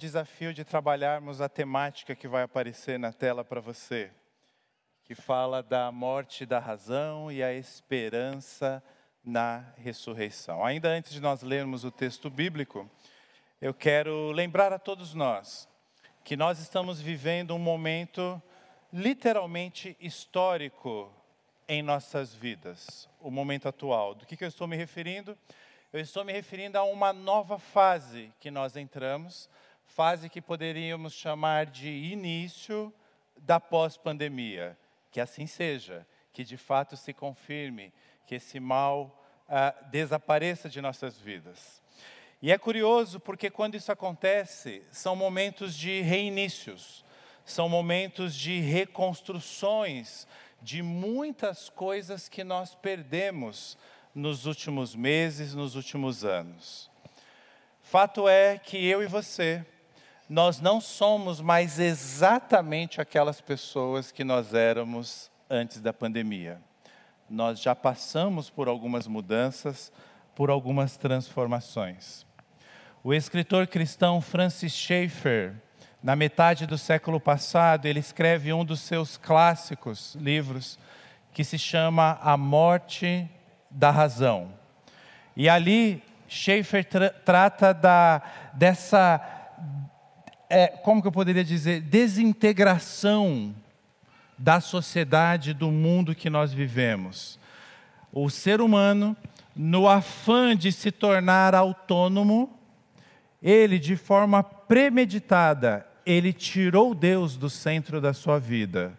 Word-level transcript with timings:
desafio 0.00 0.54
de 0.54 0.64
trabalharmos 0.64 1.42
a 1.42 1.48
temática 1.48 2.16
que 2.16 2.26
vai 2.26 2.42
aparecer 2.42 2.98
na 2.98 3.12
tela 3.12 3.44
para 3.44 3.60
você, 3.60 4.10
que 5.04 5.14
fala 5.14 5.62
da 5.62 5.92
morte 5.92 6.46
da 6.46 6.58
razão 6.58 7.30
e 7.30 7.42
a 7.42 7.52
esperança 7.52 8.82
na 9.22 9.62
ressurreição. 9.76 10.64
Ainda 10.64 10.88
antes 10.88 11.12
de 11.12 11.20
nós 11.20 11.42
lermos 11.42 11.84
o 11.84 11.90
texto 11.90 12.30
bíblico, 12.30 12.90
eu 13.60 13.74
quero 13.74 14.32
lembrar 14.32 14.72
a 14.72 14.78
todos 14.78 15.12
nós 15.12 15.68
que 16.24 16.34
nós 16.34 16.58
estamos 16.60 16.98
vivendo 16.98 17.54
um 17.54 17.58
momento 17.58 18.42
literalmente 18.90 19.94
histórico 20.00 21.12
em 21.68 21.82
nossas 21.82 22.34
vidas, 22.34 23.06
o 23.20 23.30
momento 23.30 23.68
atual. 23.68 24.14
Do 24.14 24.24
que, 24.24 24.34
que 24.34 24.44
eu 24.44 24.48
estou 24.48 24.66
me 24.66 24.76
referindo? 24.76 25.36
Eu 25.92 26.00
estou 26.00 26.24
me 26.24 26.32
referindo 26.32 26.78
a 26.78 26.84
uma 26.84 27.12
nova 27.12 27.58
fase 27.58 28.32
que 28.40 28.50
nós 28.50 28.76
entramos, 28.76 29.50
fase 29.94 30.28
que 30.28 30.40
poderíamos 30.40 31.12
chamar 31.12 31.66
de 31.66 31.88
início 31.88 32.92
da 33.36 33.58
pós-pandemia. 33.58 34.78
Que 35.10 35.20
assim 35.20 35.46
seja, 35.46 36.06
que 36.32 36.44
de 36.44 36.56
fato 36.56 36.96
se 36.96 37.12
confirme 37.12 37.92
que 38.26 38.36
esse 38.36 38.60
mal 38.60 39.22
ah, 39.48 39.74
desapareça 39.90 40.68
de 40.68 40.80
nossas 40.80 41.18
vidas. 41.18 41.82
E 42.40 42.52
é 42.52 42.56
curioso 42.56 43.18
porque 43.18 43.50
quando 43.50 43.74
isso 43.74 43.90
acontece, 43.90 44.82
são 44.90 45.16
momentos 45.16 45.74
de 45.74 46.00
reinícios, 46.00 47.04
são 47.44 47.68
momentos 47.68 48.34
de 48.34 48.60
reconstruções 48.60 50.26
de 50.62 50.82
muitas 50.82 51.68
coisas 51.68 52.28
que 52.28 52.44
nós 52.44 52.74
perdemos 52.74 53.76
nos 54.14 54.46
últimos 54.46 54.94
meses, 54.94 55.54
nos 55.54 55.74
últimos 55.74 56.24
anos. 56.24 56.90
Fato 57.82 58.28
é 58.28 58.56
que 58.56 58.86
eu 58.86 59.02
e 59.02 59.06
você, 59.06 59.66
nós 60.30 60.60
não 60.60 60.80
somos 60.80 61.40
mais 61.40 61.80
exatamente 61.80 63.00
aquelas 63.00 63.40
pessoas 63.40 64.12
que 64.12 64.22
nós 64.22 64.54
éramos 64.54 65.28
antes 65.50 65.80
da 65.80 65.92
pandemia. 65.92 66.60
Nós 67.28 67.60
já 67.60 67.74
passamos 67.74 68.48
por 68.48 68.68
algumas 68.68 69.08
mudanças, 69.08 69.92
por 70.36 70.48
algumas 70.48 70.96
transformações. 70.96 72.24
O 73.02 73.12
escritor 73.12 73.66
cristão 73.66 74.20
Francis 74.20 74.72
Schaeffer, 74.72 75.56
na 76.00 76.14
metade 76.14 76.64
do 76.64 76.78
século 76.78 77.18
passado, 77.18 77.86
ele 77.86 77.98
escreve 77.98 78.52
um 78.52 78.64
dos 78.64 78.78
seus 78.82 79.16
clássicos 79.16 80.14
livros, 80.14 80.78
que 81.32 81.42
se 81.42 81.58
chama 81.58 82.20
A 82.22 82.36
Morte 82.36 83.28
da 83.68 83.90
razão. 83.90 84.52
E 85.36 85.48
ali 85.48 86.00
Schaeffer 86.28 86.84
tra 86.84 87.10
trata 87.10 87.74
da, 87.74 88.22
dessa, 88.54 89.39
é, 90.50 90.66
como 90.66 91.00
que 91.00 91.06
eu 91.06 91.12
poderia 91.12 91.44
dizer, 91.44 91.80
desintegração 91.80 93.54
da 94.36 94.60
sociedade, 94.60 95.54
do 95.54 95.70
mundo 95.70 96.14
que 96.14 96.28
nós 96.28 96.52
vivemos. 96.52 97.38
O 98.12 98.28
ser 98.28 98.60
humano, 98.60 99.16
no 99.54 99.88
afã 99.88 100.56
de 100.56 100.72
se 100.72 100.90
tornar 100.90 101.54
autônomo, 101.54 102.50
ele, 103.40 103.78
de 103.78 103.96
forma 103.96 104.42
premeditada, 104.42 105.86
ele 106.04 106.32
tirou 106.32 106.94
Deus 106.94 107.36
do 107.36 107.48
centro 107.48 108.00
da 108.00 108.12
sua 108.12 108.40
vida 108.40 108.92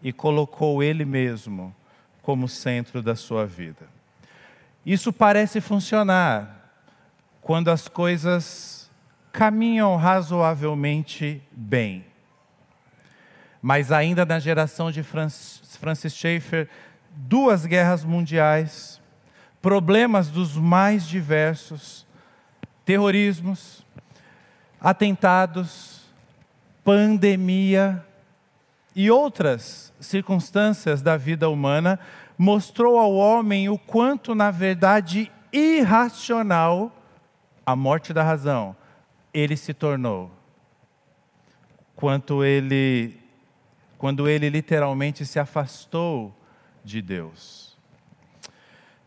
e 0.00 0.12
colocou 0.12 0.82
ele 0.82 1.04
mesmo 1.04 1.74
como 2.22 2.48
centro 2.48 3.02
da 3.02 3.16
sua 3.16 3.44
vida. 3.44 3.88
Isso 4.86 5.12
parece 5.12 5.60
funcionar 5.60 6.70
quando 7.40 7.68
as 7.68 7.88
coisas 7.88 8.83
caminham 9.34 9.96
razoavelmente 9.96 11.42
bem. 11.50 12.06
Mas 13.60 13.90
ainda 13.90 14.24
na 14.24 14.38
geração 14.38 14.92
de 14.92 15.02
Francis 15.02 16.14
Schaeffer, 16.14 16.68
duas 17.10 17.66
guerras 17.66 18.04
mundiais, 18.04 19.00
problemas 19.60 20.28
dos 20.28 20.56
mais 20.56 21.04
diversos, 21.04 22.06
terrorismos, 22.84 23.84
atentados, 24.80 26.04
pandemia 26.84 28.04
e 28.94 29.10
outras 29.10 29.92
circunstâncias 29.98 31.02
da 31.02 31.16
vida 31.16 31.50
humana 31.50 31.98
mostrou 32.38 33.00
ao 33.00 33.12
homem 33.12 33.68
o 33.68 33.76
quanto, 33.76 34.32
na 34.32 34.52
verdade, 34.52 35.32
irracional 35.52 36.92
a 37.66 37.74
morte 37.74 38.12
da 38.12 38.22
razão 38.22 38.76
ele 39.34 39.56
se 39.56 39.74
tornou. 39.74 40.30
Quanto 41.96 42.44
ele, 42.44 43.18
quando 43.98 44.28
ele 44.28 44.48
literalmente 44.48 45.26
se 45.26 45.40
afastou 45.40 46.32
de 46.84 47.02
Deus. 47.02 47.76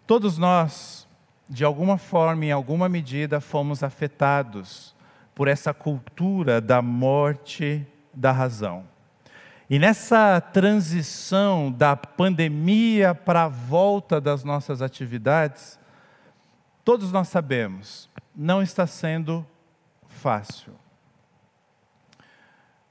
Todos 0.05 0.37
nós, 0.37 1.07
de 1.49 1.63
alguma 1.63 1.97
forma, 1.97 2.45
em 2.45 2.51
alguma 2.51 2.89
medida, 2.89 3.39
fomos 3.39 3.83
afetados 3.83 4.93
por 5.33 5.47
essa 5.47 5.73
cultura 5.73 6.59
da 6.59 6.81
morte 6.81 7.85
da 8.13 8.31
razão. 8.31 8.85
E 9.69 9.77
nessa 9.77 10.39
transição 10.39 11.71
da 11.71 11.95
pandemia 11.95 13.13
para 13.13 13.43
a 13.43 13.47
volta 13.49 14.19
das 14.19 14.43
nossas 14.43 14.81
atividades, 14.81 15.77
todos 16.85 17.11
nós 17.11 17.27
sabemos, 17.27 18.09
não 18.33 18.61
está 18.61 18.87
sendo 18.87 19.45
fácil. 20.17 20.73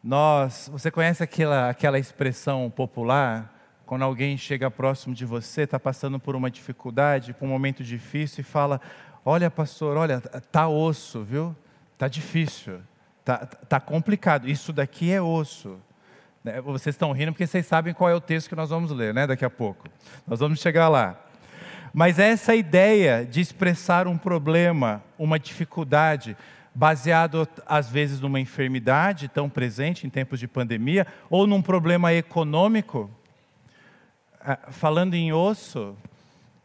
Nós, 0.03 0.71
você 0.73 0.91
conhece 0.91 1.23
aquela, 1.23 1.69
aquela 1.69 1.99
expressão 1.99 2.71
popular? 2.71 3.53
Quando 3.85 4.03
alguém 4.03 4.37
chega 4.37 4.71
próximo 4.71 5.15
de 5.15 5.25
você, 5.25 5.63
está 5.63 5.79
passando 5.79 6.19
por 6.19 6.35
uma 6.37 6.51
dificuldade, 6.51 7.33
por 7.35 7.45
um 7.45 7.49
momento 7.49 7.83
difícil, 7.85 8.41
e 8.41 8.45
fala: 8.45 8.81
Olha, 9.25 9.51
pastor, 9.51 9.97
olha, 9.97 10.21
tá 10.21 10.69
osso, 10.69 11.25
viu? 11.25 11.55
Tá 11.99 12.09
difícil, 12.09 12.81
tá, 13.25 13.39
tá 13.39 13.81
complicado. 13.81 14.49
Isso 14.49 14.73
daqui 14.73 15.11
é 15.11 15.21
osso. 15.21 15.81
Né, 16.45 16.61
vocês 16.61 16.95
estão 16.95 17.11
rindo 17.11 17.33
porque 17.33 17.47
vocês 17.47 17.67
sabem 17.67 17.93
qual 17.93 18.09
é 18.09 18.15
o 18.15 18.21
texto 18.21 18.49
que 18.49 18.55
nós 18.55 18.71
vamos 18.71 18.93
ler, 18.93 19.13
né? 19.13 19.27
Daqui 19.27 19.45
a 19.45 19.51
pouco. 19.51 19.89
Nós 20.27 20.39
vamos 20.39 20.61
chegar 20.61 20.89
lá. 20.89 21.19
Mas 21.93 22.19
essa 22.19 22.55
ideia 22.55 23.25
de 23.25 23.41
expressar 23.41 24.07
um 24.07 24.19
problema, 24.19 25.03
uma 25.19 25.39
dificuldade, 25.39 26.37
baseado 26.77 27.49
às 27.65 27.89
vezes 27.89 28.21
numa 28.21 28.39
enfermidade 28.39 29.29
tão 29.29 29.49
presente 29.49 30.07
em 30.07 30.11
tempos 30.11 30.39
de 30.39 30.47
pandemia, 30.47 31.07
ou 31.31 31.47
num 31.47 31.63
problema 31.63 32.13
econômico. 32.13 33.11
Ah, 34.39 34.59
falando 34.71 35.15
em 35.15 35.33
osso, 35.33 35.97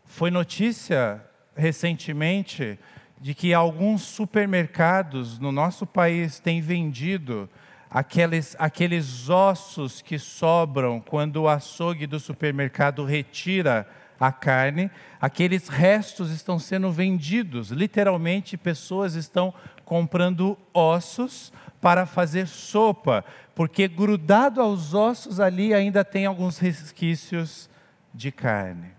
foi 0.06 0.30
notícia 0.30 1.24
recentemente 1.56 2.78
de 3.22 3.34
que 3.34 3.54
alguns 3.54 4.02
supermercados 4.02 5.40
no 5.40 5.50
nosso 5.50 5.88
país 5.88 6.42
têm 6.42 6.60
vendido 6.60 7.50
aqueles, 7.90 8.54
aqueles 8.60 9.30
ossos 9.30 10.02
que 10.02 10.20
sobram 10.20 11.00
quando 11.00 11.44
o 11.44 11.48
açougue 11.48 12.06
do 12.06 12.20
supermercado 12.20 13.06
retira 13.06 13.88
a 14.20 14.32
carne, 14.32 14.92
aqueles 15.20 15.68
restos 15.68 16.32
estão 16.32 16.60
sendo 16.60 16.92
vendidos. 16.92 17.72
Literalmente, 17.72 18.58
pessoas 18.58 19.16
estão 19.16 19.52
comprando 19.92 20.58
ossos 20.74 21.52
para 21.82 22.06
fazer 22.06 22.48
sopa, 22.48 23.26
porque 23.54 23.90
grudado 23.90 24.62
aos 24.62 24.94
ossos 24.94 25.38
ali 25.38 25.74
ainda 25.74 26.06
tem 26.06 26.26
alguns 26.26 26.58
resquícios 26.58 27.70
de 28.14 28.32
carne. 28.32 28.92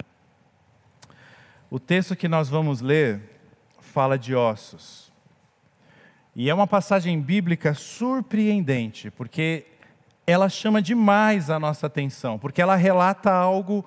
O 1.70 1.80
texto 1.80 2.14
que 2.14 2.28
nós 2.28 2.50
vamos 2.50 2.82
ler 2.82 3.22
fala 3.80 4.18
de 4.18 4.34
ossos. 4.34 5.10
E 6.36 6.50
é 6.50 6.54
uma 6.54 6.66
passagem 6.66 7.18
bíblica 7.22 7.72
surpreendente, 7.72 9.10
porque 9.10 9.64
ela 10.26 10.50
chama 10.50 10.82
demais 10.82 11.48
a 11.48 11.58
nossa 11.58 11.86
atenção, 11.86 12.38
porque 12.38 12.60
ela 12.60 12.76
relata 12.76 13.32
algo 13.32 13.82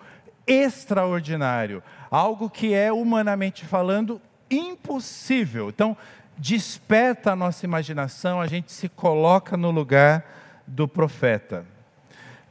extraordinário, 0.47 1.83
algo 2.09 2.49
que 2.49 2.73
é, 2.73 2.91
humanamente 2.91 3.63
falando, 3.63 4.19
impossível. 4.49 5.69
Então, 5.69 5.95
desperta 6.37 7.31
a 7.31 7.35
nossa 7.35 7.65
imaginação, 7.65 8.41
a 8.41 8.47
gente 8.47 8.71
se 8.71 8.89
coloca 8.89 9.55
no 9.55 9.71
lugar 9.71 10.23
do 10.67 10.87
profeta. 10.87 11.65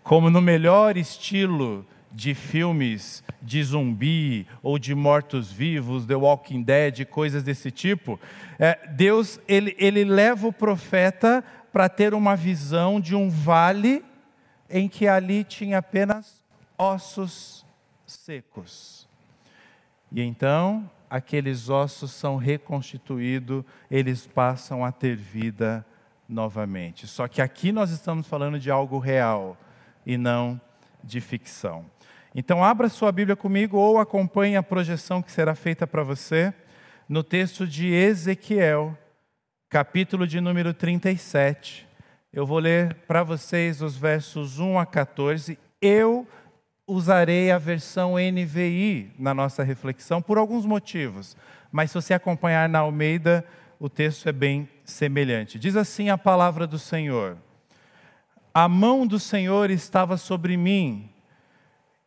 Como 0.03 0.31
no 0.31 0.41
melhor 0.41 0.97
estilo 0.97 1.87
de 2.11 2.35
filmes 2.35 3.25
de 3.43 3.63
zumbi 3.63 4.47
ou 4.63 4.79
de 4.79 4.95
mortos-vivos, 4.95 6.07
The 6.07 6.15
Walking 6.15 6.63
Dead, 6.63 7.05
coisas 7.07 7.43
desse 7.43 7.71
tipo, 7.71 8.21
é, 8.59 8.89
Deus 8.89 9.41
ele, 9.49 9.75
ele 9.79 10.05
leva 10.05 10.47
o 10.47 10.53
profeta 10.53 11.43
para 11.73 11.89
ter 11.89 12.15
uma 12.15 12.37
visão 12.37 13.01
de 13.01 13.17
um 13.17 13.29
vale 13.29 14.05
em 14.71 14.89
que 14.89 15.09
ali 15.09 15.43
tinha 15.43 15.79
apenas 15.79 16.43
ossos 16.79 17.67
secos. 18.07 19.09
E 20.13 20.23
então 20.23 20.89
aqueles 21.09 21.69
ossos 21.69 22.11
são 22.13 22.37
reconstituídos, 22.37 23.65
eles 23.91 24.27
passam 24.27 24.85
a 24.85 24.93
ter 24.93 25.17
vida 25.17 25.85
novamente. 26.29 27.07
Só 27.07 27.29
que 27.29 27.43
aqui 27.43 27.73
nós 27.73 27.91
estamos 27.91 28.27
falando 28.27 28.59
de 28.59 28.71
algo 28.71 28.99
real 28.99 29.57
e 30.07 30.17
não 30.17 30.61
de 31.03 31.21
ficção. 31.21 31.85
Então, 32.35 32.65
abra 32.65 32.89
sua 32.89 33.13
Bíblia 33.13 33.37
comigo 33.37 33.77
ou 33.77 33.99
acompanhe 33.99 34.57
a 34.57 34.63
projeção 34.63 35.23
que 35.23 35.31
será 35.31 35.55
feita 35.55 35.87
para 35.87 36.03
você 36.03 36.53
no 37.09 37.23
texto 37.23 37.67
de 37.67 37.93
Ezequiel, 37.93 38.97
capítulo 39.69 40.27
de 40.27 40.41
número 40.41 40.75
37. 40.75 41.87
Eu 42.33 42.45
vou 42.45 42.59
ler 42.59 42.95
para 43.07 43.23
vocês 43.23 43.81
os 43.81 43.97
versos 43.97 44.59
1 44.59 44.79
a 44.79 44.87
14. 44.87 45.57
Eu 45.81 46.27
usarei 46.87 47.51
a 47.51 47.59
versão 47.59 48.15
NVI 48.17 49.13
na 49.19 49.33
nossa 49.33 49.63
reflexão 49.63 50.21
por 50.21 50.37
alguns 50.37 50.67
motivos, 50.67 51.37
mas 51.73 51.91
se 51.91 51.95
você 51.95 52.15
acompanhar 52.15 52.69
na 52.69 52.81
Almeida, 52.81 53.45
o 53.81 53.89
texto 53.89 54.29
é 54.29 54.33
bem 54.33 54.69
semelhante. 54.85 55.59
Diz 55.59 55.77
assim 55.77 56.11
a 56.11 56.19
palavra 56.19 56.67
do 56.67 56.79
Senhor: 56.79 57.37
A 58.53 58.69
mão 58.69 59.07
do 59.07 59.19
Senhor 59.19 59.71
estava 59.71 60.17
sobre 60.17 60.57
mim, 60.57 61.09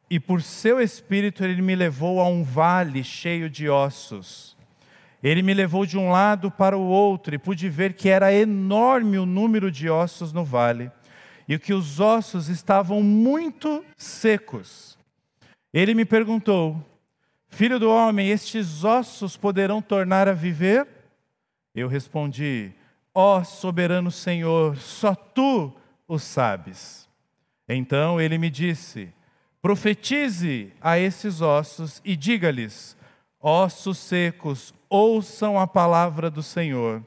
e 0.09 0.19
por 0.19 0.41
seu 0.41 0.79
espírito 0.79 1.43
ele 1.43 1.61
me 1.61 1.75
levou 1.75 2.21
a 2.21 2.27
um 2.27 2.43
vale 2.43 3.03
cheio 3.03 3.49
de 3.49 3.67
ossos. 3.67 4.55
Ele 5.21 5.41
me 5.41 5.53
levou 5.53 5.85
de 5.85 5.97
um 5.97 6.11
lado 6.11 6.51
para 6.51 6.77
o 6.77 6.87
outro 6.87 7.33
e 7.33 7.39
pude 7.39 7.67
ver 7.67 7.93
que 7.93 8.07
era 8.07 8.31
enorme 8.31 9.17
o 9.17 9.25
número 9.25 9.71
de 9.71 9.89
ossos 9.89 10.31
no 10.31 10.45
vale 10.45 10.91
e 11.47 11.57
que 11.57 11.73
os 11.73 11.99
ossos 11.99 12.49
estavam 12.49 13.01
muito 13.01 13.83
secos. 13.95 14.97
Ele 15.73 15.93
me 15.93 16.05
perguntou: 16.05 16.83
Filho 17.47 17.79
do 17.79 17.89
homem, 17.89 18.29
estes 18.29 18.83
ossos 18.83 19.37
poderão 19.37 19.81
tornar 19.81 20.27
a 20.27 20.33
viver? 20.33 20.87
Eu 21.73 21.87
respondi: 21.87 22.73
Ó 23.13 23.39
oh, 23.39 23.43
soberano 23.45 24.11
Senhor, 24.11 24.77
só 24.77 25.15
tu 25.15 25.73
o 26.07 26.19
sabes. 26.19 27.07
Então 27.67 28.19
ele 28.19 28.37
me 28.37 28.49
disse: 28.49 29.13
Profetize 29.61 30.71
a 30.81 30.99
esses 30.99 31.41
ossos 31.41 32.01
e 32.03 32.15
diga-lhes: 32.15 32.97
Ossos 33.39 33.97
secos, 33.97 34.73
ouçam 34.89 35.59
a 35.59 35.67
palavra 35.67 36.29
do 36.29 36.43
Senhor. 36.43 37.03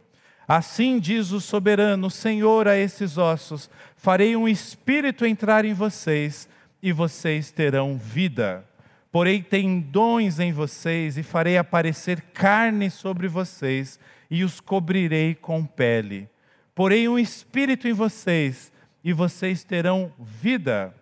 Assim 0.52 0.99
diz 0.99 1.31
o 1.31 1.41
soberano 1.41 2.11
Senhor 2.11 2.67
a 2.67 2.76
esses 2.76 3.17
ossos: 3.17 3.70
Farei 3.94 4.35
um 4.35 4.49
espírito 4.49 5.25
entrar 5.25 5.64
em 5.64 5.73
vocês 5.73 6.49
e 6.82 6.91
vocês 6.91 7.52
terão 7.52 7.97
vida. 7.97 8.69
Porei 9.12 9.41
tendões 9.44 10.41
em 10.41 10.52
vocês 10.52 11.17
e 11.17 11.23
farei 11.23 11.56
aparecer 11.56 12.20
carne 12.35 12.91
sobre 12.91 13.29
vocês 13.29 13.97
e 14.29 14.43
os 14.43 14.58
cobrirei 14.58 15.37
com 15.37 15.64
pele. 15.64 16.29
Porei 16.75 17.08
um 17.08 17.17
espírito 17.17 17.87
em 17.87 17.93
vocês, 17.93 18.73
e 19.05 19.12
vocês 19.12 19.62
terão 19.62 20.12
vida. 20.19 20.93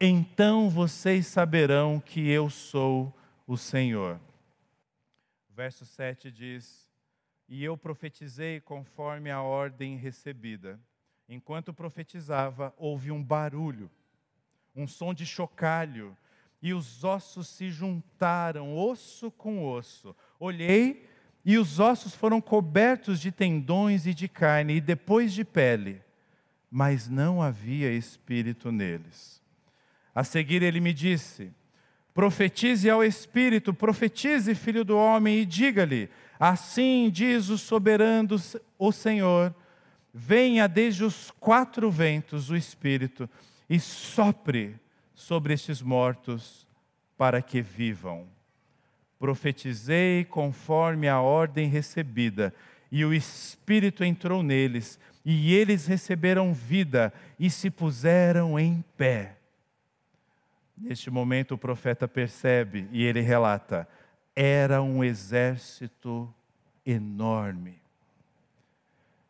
Então 0.00 0.70
vocês 0.70 1.26
saberão 1.26 1.98
que 1.98 2.30
eu 2.30 2.48
sou 2.48 3.12
o 3.48 3.56
Senhor. 3.56 4.20
Verso 5.50 5.84
7 5.84 6.30
diz: 6.30 6.81
E 7.54 7.62
eu 7.62 7.76
profetizei 7.76 8.62
conforme 8.62 9.30
a 9.30 9.42
ordem 9.42 9.98
recebida. 9.98 10.80
Enquanto 11.28 11.70
profetizava, 11.70 12.72
houve 12.78 13.10
um 13.10 13.22
barulho, 13.22 13.90
um 14.74 14.86
som 14.86 15.12
de 15.12 15.26
chocalho, 15.26 16.16
e 16.62 16.72
os 16.72 17.04
ossos 17.04 17.48
se 17.48 17.68
juntaram, 17.68 18.74
osso 18.74 19.30
com 19.30 19.62
osso. 19.62 20.16
Olhei 20.40 21.06
e 21.44 21.58
os 21.58 21.78
ossos 21.78 22.14
foram 22.14 22.40
cobertos 22.40 23.20
de 23.20 23.30
tendões 23.30 24.06
e 24.06 24.14
de 24.14 24.28
carne, 24.28 24.76
e 24.76 24.80
depois 24.80 25.30
de 25.30 25.44
pele, 25.44 26.00
mas 26.70 27.06
não 27.06 27.42
havia 27.42 27.92
espírito 27.92 28.72
neles. 28.72 29.42
A 30.14 30.24
seguir 30.24 30.62
ele 30.62 30.80
me 30.80 30.94
disse: 30.94 31.52
Profetize 32.14 32.90
ao 32.90 33.02
espírito, 33.02 33.72
profetize, 33.72 34.54
filho 34.54 34.84
do 34.84 34.96
homem, 34.96 35.38
e 35.38 35.46
diga-lhe: 35.46 36.10
Assim 36.38 37.10
diz 37.10 37.48
o 37.48 37.56
soberano, 37.56 38.36
o 38.78 38.92
Senhor: 38.92 39.54
Venha 40.12 40.68
desde 40.68 41.04
os 41.04 41.30
quatro 41.40 41.90
ventos 41.90 42.50
o 42.50 42.56
espírito 42.56 43.28
e 43.68 43.80
sopre 43.80 44.76
sobre 45.14 45.54
estes 45.54 45.80
mortos 45.80 46.66
para 47.16 47.40
que 47.40 47.62
vivam 47.62 48.26
profetizei 49.22 50.24
conforme 50.24 51.08
a 51.08 51.20
ordem 51.20 51.68
recebida, 51.68 52.52
e 52.90 53.04
o 53.04 53.14
Espírito 53.14 54.02
entrou 54.02 54.42
neles, 54.42 54.98
e 55.24 55.54
eles 55.54 55.86
receberam 55.86 56.52
vida 56.52 57.14
e 57.38 57.48
se 57.48 57.70
puseram 57.70 58.58
em 58.58 58.84
pé. 58.96 59.36
Neste 60.82 61.10
momento 61.10 61.54
o 61.54 61.58
profeta 61.58 62.08
percebe 62.08 62.88
e 62.90 63.04
ele 63.04 63.20
relata: 63.20 63.88
era 64.34 64.82
um 64.82 65.04
exército 65.04 66.32
enorme. 66.84 67.80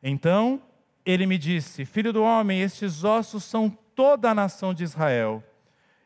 Então 0.02 0.62
ele 1.04 1.26
me 1.26 1.36
disse: 1.36 1.84
Filho 1.84 2.12
do 2.12 2.22
homem, 2.22 2.62
estes 2.62 3.04
ossos 3.04 3.44
são 3.44 3.68
toda 3.94 4.30
a 4.30 4.34
nação 4.34 4.72
de 4.72 4.82
Israel. 4.82 5.44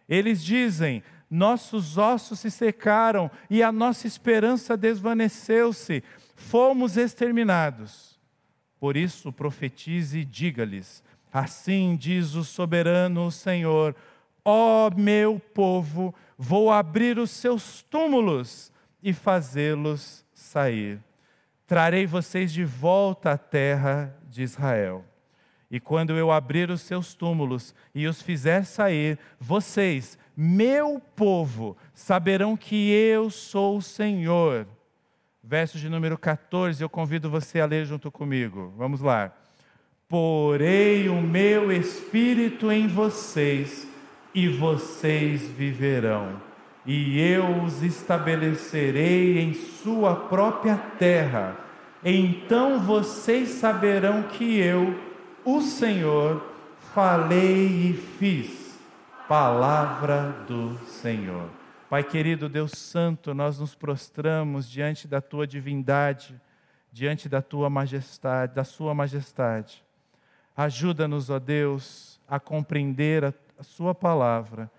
Eles 0.09 0.43
dizem: 0.45 1.03
nossos 1.31 1.97
ossos 1.97 2.41
se 2.41 2.51
secaram 2.51 3.31
e 3.49 3.63
a 3.63 3.71
nossa 3.71 4.07
esperança 4.07 4.77
desvaneceu-se, 4.77 6.03
fomos 6.35 6.97
exterminados. 6.97 8.19
Por 8.81 8.97
isso, 8.97 9.33
profetize 9.33 10.19
e 10.19 10.25
diga-lhes: 10.25 11.05
Assim 11.33 11.97
diz 11.97 12.35
o 12.35 12.45
soberano 12.45 13.31
Senhor: 13.31 13.95
Ó 14.49 14.89
meu 14.97 15.41
povo, 15.53 16.15
vou 16.39 16.71
abrir 16.71 17.19
os 17.19 17.33
seus 17.33 17.83
túmulos 17.83 18.71
e 19.03 19.13
fazê-los 19.13 20.25
sair. 20.33 21.01
Trarei 21.67 22.07
vocês 22.07 22.53
de 22.53 22.65
volta 22.65 23.33
à 23.33 23.37
terra 23.37 24.17
de 24.31 24.45
Israel. 24.45 25.05
E 25.69 25.81
quando 25.81 26.13
eu 26.13 26.31
abrir 26.31 26.71
os 26.71 26.83
seus 26.83 27.13
túmulos 27.13 27.75
e 27.93 28.07
os 28.07 28.23
fizer 28.23 28.65
sair, 28.65 29.19
vocês 29.41 30.17
meu 30.37 31.03
povo 31.17 31.77
saberão 31.93 32.57
que 32.57 32.93
eu 32.93 33.31
sou 33.31 33.79
o 33.79 33.83
Senhor. 33.83 34.65
Verso 35.43 35.77
de 35.77 35.89
número 35.89 36.17
14, 36.17 36.81
eu 36.81 36.89
convido 36.89 37.29
você 37.29 37.59
a 37.59 37.67
ler 37.67 37.85
junto 37.85 38.13
comigo. 38.13 38.73
Vamos 38.77 39.01
lá. 39.01 39.37
Porei 40.09 41.09
o 41.09 41.21
meu 41.21 41.73
espírito 41.73 42.71
em 42.71 42.87
vocês, 42.87 43.89
e 44.37 44.49
vocês 44.49 45.49
viverão, 45.49 46.39
e 46.85 47.19
eu 47.19 47.63
os 47.63 47.83
estabelecerei 47.83 49.41
em 49.41 49.55
sua 49.55 50.15
própria 50.15 50.77
terra. 50.77 51.57
Então 52.05 52.79
vocês 52.79 53.49
saberão 53.49 54.25
que 54.25 54.61
eu, 54.61 54.95
o 55.43 55.63
Senhor, 55.63 56.53
falei 56.93 57.67
e 57.67 57.93
fiz 58.19 58.67
Palavra 59.27 60.45
do 60.47 60.79
Senhor. 60.87 61.49
Pai 61.89 62.05
querido, 62.05 62.49
Deus 62.49 62.73
Santo, 62.73 63.33
nós 63.33 63.59
nos 63.59 63.75
prostramos 63.75 64.71
diante 64.71 65.09
da 65.09 65.21
tua 65.21 65.47
divindade, 65.47 66.39
diante 66.93 67.29
da 67.29 67.41
tua 67.41 67.71
majestade, 67.71 68.55
da 68.55 68.65
sua 68.65 68.95
majestade. 68.95 69.83
Ajuda-nos, 70.57 71.31
ó 71.31 71.39
Deus, 71.39 72.21
a 72.29 72.39
compreender 72.39 73.25
a, 73.25 73.35
a 73.59 73.63
sua 73.63 73.95
palavra 73.95 74.71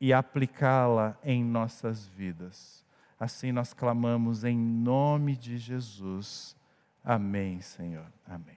e 0.00 0.12
aplicá-la 0.12 1.16
em 1.24 1.42
nossas 1.42 2.06
vidas. 2.06 2.84
Assim 3.18 3.50
nós 3.50 3.72
clamamos 3.72 4.44
em 4.44 4.56
nome 4.56 5.36
de 5.36 5.58
Jesus. 5.58 6.56
Amém, 7.04 7.60
Senhor. 7.60 8.06
Amém. 8.26 8.56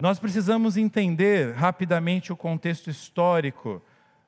Nós 0.00 0.18
precisamos 0.18 0.76
entender 0.76 1.54
rapidamente 1.54 2.32
o 2.32 2.36
contexto 2.36 2.88
histórico 2.88 3.82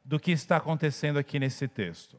do 0.05 0.19
que 0.19 0.33
está 0.33 0.57
acontecendo 0.57 1.19
aqui 1.19 1.39
nesse 1.39 1.69
texto. 1.69 2.17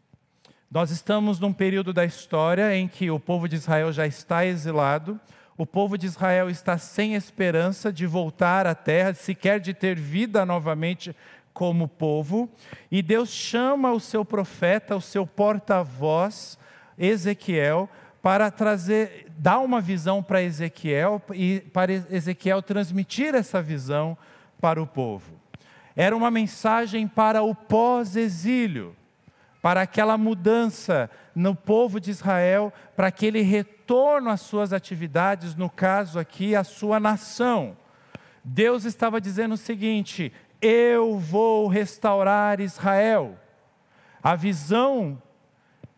Nós 0.70 0.90
estamos 0.90 1.40
num 1.40 1.52
período 1.52 1.92
da 1.92 2.06
história 2.06 2.74
em 2.76 2.88
que 2.88 3.12
o 3.12 3.20
povo 3.20 3.50
de 3.50 3.56
Israel 3.56 3.92
já 3.92 4.08
está 4.08 4.46
exilado, 4.46 5.20
o 5.58 5.66
povo 5.66 5.98
de 5.98 6.06
Israel 6.06 6.50
está 6.50 6.78
sem 6.78 7.14
esperança 7.14 7.92
de 7.92 8.08
voltar 8.08 8.66
à 8.66 8.74
terra, 8.74 9.14
sequer 9.14 9.60
de 9.60 9.74
ter 9.74 9.96
vida 9.96 10.46
novamente 10.46 11.14
como 11.54 11.88
povo, 11.88 12.50
e 12.90 13.02
Deus 13.02 13.30
chama 13.30 13.92
o 13.92 14.00
seu 14.00 14.24
profeta, 14.24 14.96
o 14.96 15.02
seu 15.02 15.26
porta-voz, 15.28 16.58
Ezequiel, 16.98 17.90
para 18.22 18.52
trazer, 18.52 19.28
dar 19.38 19.60
uma 19.60 19.82
visão 19.82 20.22
para 20.22 20.42
Ezequiel 20.42 21.22
e 21.34 21.60
para 21.74 21.92
Ezequiel 21.92 22.62
transmitir 22.62 23.34
essa 23.34 23.62
visão 23.62 24.18
para 24.60 24.82
o 24.82 24.88
povo 24.88 25.42
era 25.96 26.16
uma 26.16 26.32
mensagem 26.32 27.08
para 27.08 27.44
o 27.44 27.54
pós-exílio, 27.54 28.96
para 29.62 29.82
aquela 29.82 30.18
mudança 30.18 31.10
no 31.36 31.56
povo 31.56 32.00
de 32.00 32.10
Israel, 32.12 32.74
para 32.96 33.08
aquele 33.08 33.42
retorno 33.42 34.30
às 34.30 34.42
suas 34.42 34.74
atividades, 34.74 35.56
no 35.56 35.70
caso 35.70 36.18
aqui, 36.18 36.56
a 36.56 36.64
sua 36.64 37.00
nação. 37.00 37.78
Deus 38.44 38.86
estava 38.86 39.22
dizendo 39.22 39.54
o 39.54 39.58
seguinte: 39.58 40.34
eu 40.62 41.18
vou 41.18 41.68
restaurar 41.68 42.60
Israel. 42.60 43.38
A 44.22 44.36
visão 44.36 45.22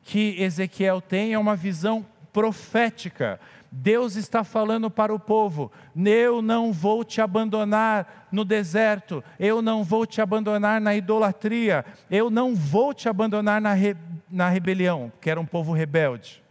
que 0.01 0.41
Ezequiel 0.41 1.01
tem 1.01 1.34
é 1.34 1.39
uma 1.39 1.55
visão 1.55 2.05
profética. 2.32 3.39
Deus 3.70 4.15
está 4.15 4.43
falando 4.43 4.89
para 4.89 5.13
o 5.13 5.20
povo: 5.20 5.72
eu 6.05 6.41
não 6.41 6.72
vou 6.72 7.03
te 7.03 7.20
abandonar 7.20 8.27
no 8.32 8.46
deserto, 8.46 9.24
eu 9.39 9.62
não 9.62 9.84
vou 9.84 10.05
te 10.05 10.22
abandonar 10.22 10.79
na 10.79 10.96
idolatria, 10.96 11.84
eu 12.10 12.29
não 12.29 12.55
vou 12.55 12.93
te 12.93 13.10
abandonar 13.10 13.60
na, 13.60 13.74
re, 13.74 13.96
na 14.29 14.48
rebelião, 14.48 15.12
que 15.20 15.29
era 15.29 15.39
um 15.39 15.46
povo 15.46 15.74
rebelde. 15.74 16.41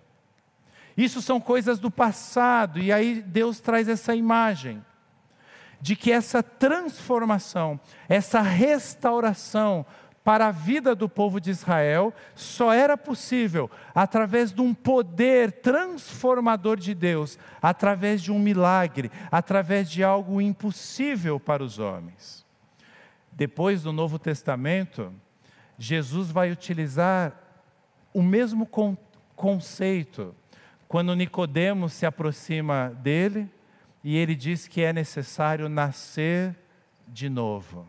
Isso 0.97 1.23
são 1.23 1.41
coisas 1.41 1.79
do 1.79 1.91
passado, 1.91 2.79
e 2.79 2.93
aí 2.93 3.23
Deus 3.23 3.61
traz 3.61 3.89
essa 3.89 4.15
imagem 4.15 4.83
de 5.83 5.97
que 5.97 6.13
essa 6.13 6.45
transformação, 6.45 7.79
essa 8.09 8.41
restauração 8.41 9.85
para 10.23 10.47
a 10.47 10.53
vida 10.53 10.95
do 10.95 11.09
povo 11.09 11.41
de 11.41 11.51
Israel 11.51 12.15
só 12.37 12.73
era 12.73 12.97
possível 12.97 13.69
através 13.93 14.53
de 14.53 14.61
um 14.61 14.73
poder 14.73 15.51
transformador 15.51 16.77
de 16.77 16.95
Deus, 16.95 17.37
através 17.61 18.23
de 18.23 18.31
um 18.31 18.39
milagre, 18.39 19.11
através 19.29 19.91
de 19.91 20.05
algo 20.05 20.41
impossível 20.41 21.41
para 21.41 21.65
os 21.65 21.81
homens. 21.81 22.47
Depois 23.33 23.83
do 23.83 23.93
Novo 23.93 24.21
Testamento, 24.21 25.13
Jesus 25.77 26.31
vai 26.31 26.53
utilizar 26.53 27.33
o 28.15 28.23
mesmo 28.23 28.69
conceito 29.35 30.33
quando 30.87 31.17
Nicodemos 31.17 31.93
se 31.93 32.07
aproxima 32.07 32.97
dele 33.03 33.51
e 34.03 34.17
ele 34.17 34.35
diz 34.35 34.67
que 34.67 34.81
é 34.81 34.93
necessário 34.93 35.69
nascer 35.69 36.57
de 37.07 37.29
novo. 37.29 37.87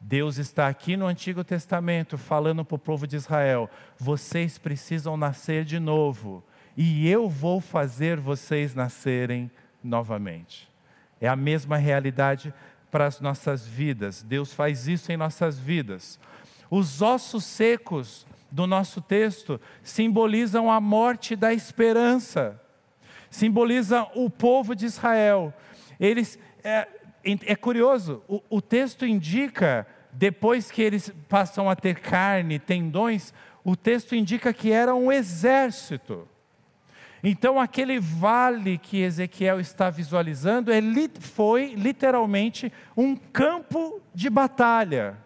Deus 0.00 0.38
está 0.38 0.66
aqui 0.66 0.96
no 0.96 1.06
Antigo 1.06 1.44
Testamento 1.44 2.16
falando 2.16 2.64
para 2.64 2.74
o 2.74 2.78
povo 2.78 3.06
de 3.06 3.16
Israel: 3.16 3.68
vocês 3.98 4.56
precisam 4.56 5.16
nascer 5.16 5.64
de 5.64 5.78
novo, 5.78 6.42
e 6.76 7.08
eu 7.08 7.28
vou 7.28 7.60
fazer 7.60 8.18
vocês 8.18 8.74
nascerem 8.74 9.50
novamente. 9.84 10.68
É 11.20 11.28
a 11.28 11.36
mesma 11.36 11.76
realidade 11.76 12.52
para 12.90 13.06
as 13.06 13.20
nossas 13.20 13.66
vidas. 13.66 14.22
Deus 14.22 14.52
faz 14.52 14.88
isso 14.88 15.12
em 15.12 15.16
nossas 15.16 15.58
vidas. 15.58 16.18
Os 16.70 17.02
ossos 17.02 17.44
secos 17.44 18.26
do 18.50 18.66
nosso 18.66 19.00
texto 19.00 19.60
simbolizam 19.82 20.70
a 20.70 20.80
morte 20.80 21.36
da 21.36 21.52
esperança, 21.52 22.59
simboliza 23.30 24.06
o 24.14 24.28
povo 24.28 24.74
de 24.74 24.84
Israel. 24.84 25.54
Eles, 25.98 26.38
é, 26.62 26.86
é 27.24 27.56
curioso, 27.56 28.22
o, 28.28 28.42
o 28.50 28.60
texto 28.60 29.06
indica, 29.06 29.86
depois 30.12 30.70
que 30.70 30.82
eles 30.82 31.12
passam 31.28 31.70
a 31.70 31.76
ter 31.76 32.00
carne, 32.00 32.58
tendões, 32.58 33.32
o 33.64 33.76
texto 33.76 34.14
indica 34.14 34.52
que 34.52 34.72
era 34.72 34.94
um 34.94 35.12
exército. 35.12 36.26
Então, 37.22 37.60
aquele 37.60 38.00
vale 38.00 38.78
que 38.78 39.02
Ezequiel 39.02 39.60
está 39.60 39.90
visualizando 39.90 40.72
é, 40.72 40.80
foi 41.20 41.74
literalmente 41.74 42.72
um 42.96 43.14
campo 43.14 44.00
de 44.14 44.30
batalha. 44.30 45.18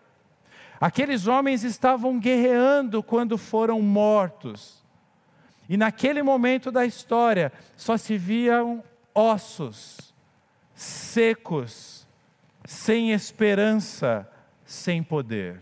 Aqueles 0.81 1.29
homens 1.29 1.63
estavam 1.63 2.19
guerreando 2.19 3.03
quando 3.03 3.39
foram 3.39 3.81
mortos. 3.81 4.84
E 5.69 5.77
naquele 5.77 6.23
momento 6.23 6.71
da 6.71 6.85
história, 6.85 7.53
só 7.77 7.97
se 7.97 8.19
viam 8.19 8.83
ossos, 9.15 10.15
secos, 10.75 12.07
sem 12.65 13.13
esperança, 13.13 14.29
sem 14.65 15.03
poder. 15.03 15.61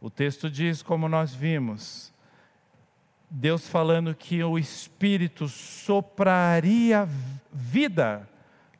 O 0.00 0.10
texto 0.10 0.50
diz, 0.50 0.82
como 0.82 1.08
nós 1.08 1.34
vimos, 1.34 2.12
Deus 3.30 3.66
falando 3.66 4.14
que 4.14 4.42
o 4.44 4.58
Espírito 4.58 5.48
sopraria 5.48 7.08
vida 7.52 8.28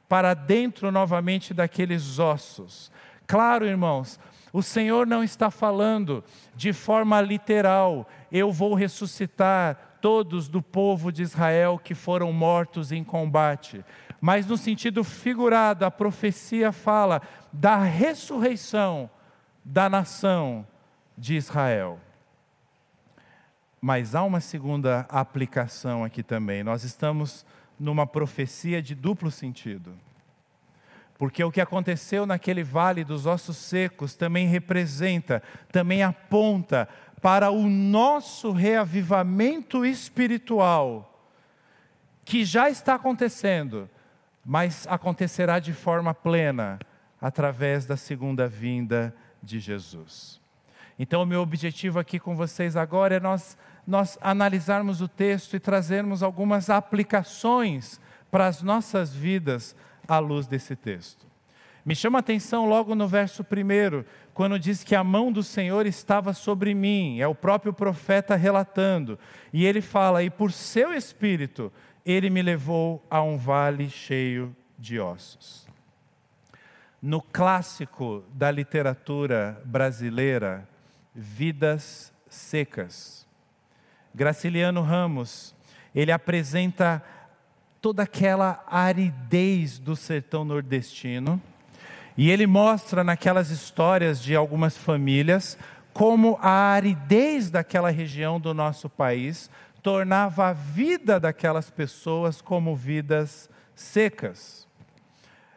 para 0.08 0.34
dentro 0.34 0.92
novamente 0.92 1.52
daqueles 1.52 2.18
ossos. 2.18 2.92
Claro, 3.26 3.66
irmãos, 3.66 4.20
o 4.56 4.62
Senhor 4.62 5.06
não 5.06 5.22
está 5.22 5.50
falando 5.50 6.24
de 6.54 6.72
forma 6.72 7.20
literal, 7.20 8.08
eu 8.32 8.50
vou 8.50 8.72
ressuscitar 8.72 9.98
todos 10.00 10.48
do 10.48 10.62
povo 10.62 11.12
de 11.12 11.20
Israel 11.20 11.78
que 11.78 11.94
foram 11.94 12.32
mortos 12.32 12.90
em 12.90 13.04
combate. 13.04 13.84
Mas 14.18 14.46
no 14.46 14.56
sentido 14.56 15.04
figurado, 15.04 15.84
a 15.84 15.90
profecia 15.90 16.72
fala 16.72 17.20
da 17.52 17.76
ressurreição 17.76 19.10
da 19.62 19.90
nação 19.90 20.66
de 21.18 21.34
Israel. 21.34 22.00
Mas 23.78 24.14
há 24.14 24.22
uma 24.24 24.40
segunda 24.40 25.00
aplicação 25.10 26.02
aqui 26.02 26.22
também. 26.22 26.64
Nós 26.64 26.82
estamos 26.82 27.44
numa 27.78 28.06
profecia 28.06 28.80
de 28.80 28.94
duplo 28.94 29.30
sentido. 29.30 29.92
Porque 31.18 31.42
o 31.42 31.50
que 31.50 31.60
aconteceu 31.60 32.26
naquele 32.26 32.62
vale 32.62 33.02
dos 33.02 33.24
ossos 33.26 33.56
secos 33.56 34.14
também 34.14 34.46
representa, 34.46 35.42
também 35.72 36.02
aponta 36.02 36.88
para 37.22 37.50
o 37.50 37.68
nosso 37.68 38.52
reavivamento 38.52 39.84
espiritual, 39.84 41.12
que 42.24 42.44
já 42.44 42.68
está 42.68 42.94
acontecendo, 42.94 43.88
mas 44.44 44.86
acontecerá 44.88 45.58
de 45.58 45.72
forma 45.72 46.12
plena 46.12 46.78
através 47.20 47.86
da 47.86 47.96
segunda 47.96 48.46
vinda 48.46 49.14
de 49.42 49.58
Jesus. 49.58 50.40
Então, 50.98 51.22
o 51.22 51.26
meu 51.26 51.40
objetivo 51.40 51.98
aqui 51.98 52.18
com 52.18 52.36
vocês 52.36 52.76
agora 52.76 53.16
é 53.16 53.20
nós, 53.20 53.56
nós 53.86 54.18
analisarmos 54.20 55.00
o 55.00 55.08
texto 55.08 55.56
e 55.56 55.60
trazermos 55.60 56.22
algumas 56.22 56.68
aplicações 56.68 58.00
para 58.30 58.46
as 58.46 58.62
nossas 58.62 59.14
vidas 59.14 59.74
à 60.08 60.18
luz 60.18 60.46
desse 60.46 60.76
texto. 60.76 61.26
Me 61.84 61.94
chama 61.94 62.18
a 62.18 62.20
atenção 62.20 62.68
logo 62.68 62.96
no 62.96 63.06
verso 63.06 63.44
primeiro, 63.44 64.04
quando 64.34 64.58
diz 64.58 64.82
que 64.82 64.96
a 64.96 65.04
mão 65.04 65.30
do 65.30 65.42
Senhor 65.42 65.86
estava 65.86 66.32
sobre 66.32 66.74
mim, 66.74 67.20
é 67.20 67.28
o 67.28 67.34
próprio 67.34 67.72
profeta 67.72 68.34
relatando, 68.34 69.16
e 69.52 69.64
ele 69.64 69.80
fala: 69.80 70.24
E 70.24 70.28
por 70.28 70.50
seu 70.50 70.92
espírito 70.92 71.72
ele 72.04 72.28
me 72.28 72.42
levou 72.42 73.04
a 73.08 73.22
um 73.22 73.36
vale 73.36 73.88
cheio 73.88 74.54
de 74.76 74.98
ossos. 74.98 75.66
No 77.00 77.22
clássico 77.22 78.24
da 78.32 78.50
literatura 78.50 79.62
brasileira, 79.64 80.68
Vidas 81.14 82.12
Secas, 82.28 83.26
Graciliano 84.12 84.82
Ramos, 84.82 85.54
ele 85.94 86.10
apresenta 86.10 87.02
toda 87.80 88.02
aquela 88.02 88.64
aridez 88.66 89.78
do 89.78 89.94
sertão 89.94 90.44
nordestino. 90.44 91.40
E 92.16 92.30
ele 92.30 92.46
mostra 92.46 93.04
naquelas 93.04 93.50
histórias 93.50 94.22
de 94.22 94.34
algumas 94.34 94.76
famílias 94.76 95.58
como 95.92 96.38
a 96.42 96.72
aridez 96.72 97.50
daquela 97.50 97.90
região 97.90 98.38
do 98.38 98.52
nosso 98.52 98.88
país 98.88 99.50
tornava 99.82 100.48
a 100.48 100.52
vida 100.52 101.20
daquelas 101.20 101.70
pessoas 101.70 102.42
como 102.42 102.74
vidas 102.74 103.48
secas. 103.74 104.66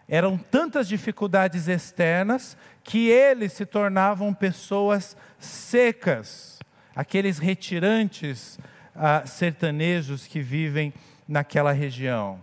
Eram 0.08 0.38
tantas 0.38 0.88
dificuldades 0.88 1.68
externas 1.68 2.56
que 2.84 3.10
eles 3.10 3.54
se 3.54 3.66
tornavam 3.66 4.34
pessoas 4.34 5.18
secas, 5.38 6.60
aqueles 6.96 7.38
retirantes 7.38 8.60
ah, 8.96 9.24
sertanejos 9.26 10.26
que 10.26 10.42
vivem 10.42 10.94
naquela 11.29 11.71
região. 11.71 12.41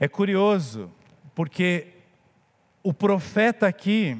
É 0.00 0.08
curioso, 0.08 0.90
porque 1.34 1.88
o 2.82 2.94
profeta 2.94 3.66
aqui, 3.66 4.16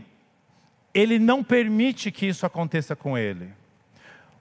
ele 0.92 1.18
não 1.18 1.42
permite 1.42 2.12
que 2.12 2.26
isso 2.26 2.44
aconteça 2.44 2.94
com 2.94 3.16
ele. 3.16 3.50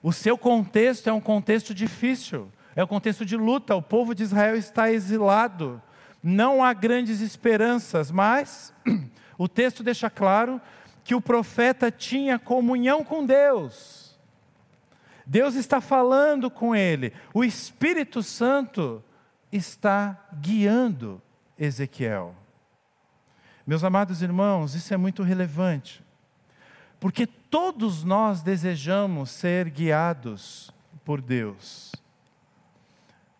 O 0.02 0.12
seu 0.12 0.36
contexto 0.36 1.08
é 1.08 1.12
um 1.12 1.20
contexto 1.20 1.74
difícil, 1.74 2.52
é 2.76 2.84
um 2.84 2.86
contexto 2.86 3.24
de 3.24 3.38
luta. 3.38 3.74
O 3.74 3.80
povo 3.80 4.14
de 4.14 4.22
Israel 4.22 4.54
está 4.54 4.92
exilado, 4.92 5.80
não 6.22 6.62
há 6.62 6.74
grandes 6.74 7.22
esperanças, 7.22 8.10
mas 8.10 8.74
o 9.38 9.48
texto 9.48 9.82
deixa 9.82 10.10
claro 10.10 10.60
que 11.02 11.14
o 11.14 11.22
profeta 11.22 11.90
tinha 11.90 12.38
comunhão 12.38 13.02
com 13.02 13.24
Deus. 13.24 13.99
Deus 15.30 15.54
está 15.54 15.80
falando 15.80 16.50
com 16.50 16.74
ele. 16.74 17.12
O 17.32 17.44
Espírito 17.44 18.20
Santo 18.20 19.00
está 19.52 20.28
guiando 20.40 21.22
Ezequiel. 21.56 22.34
Meus 23.64 23.84
amados 23.84 24.22
irmãos, 24.22 24.74
isso 24.74 24.92
é 24.92 24.96
muito 24.96 25.22
relevante, 25.22 26.04
porque 26.98 27.28
todos 27.28 28.02
nós 28.02 28.42
desejamos 28.42 29.30
ser 29.30 29.70
guiados 29.70 30.72
por 31.04 31.22
Deus, 31.22 31.94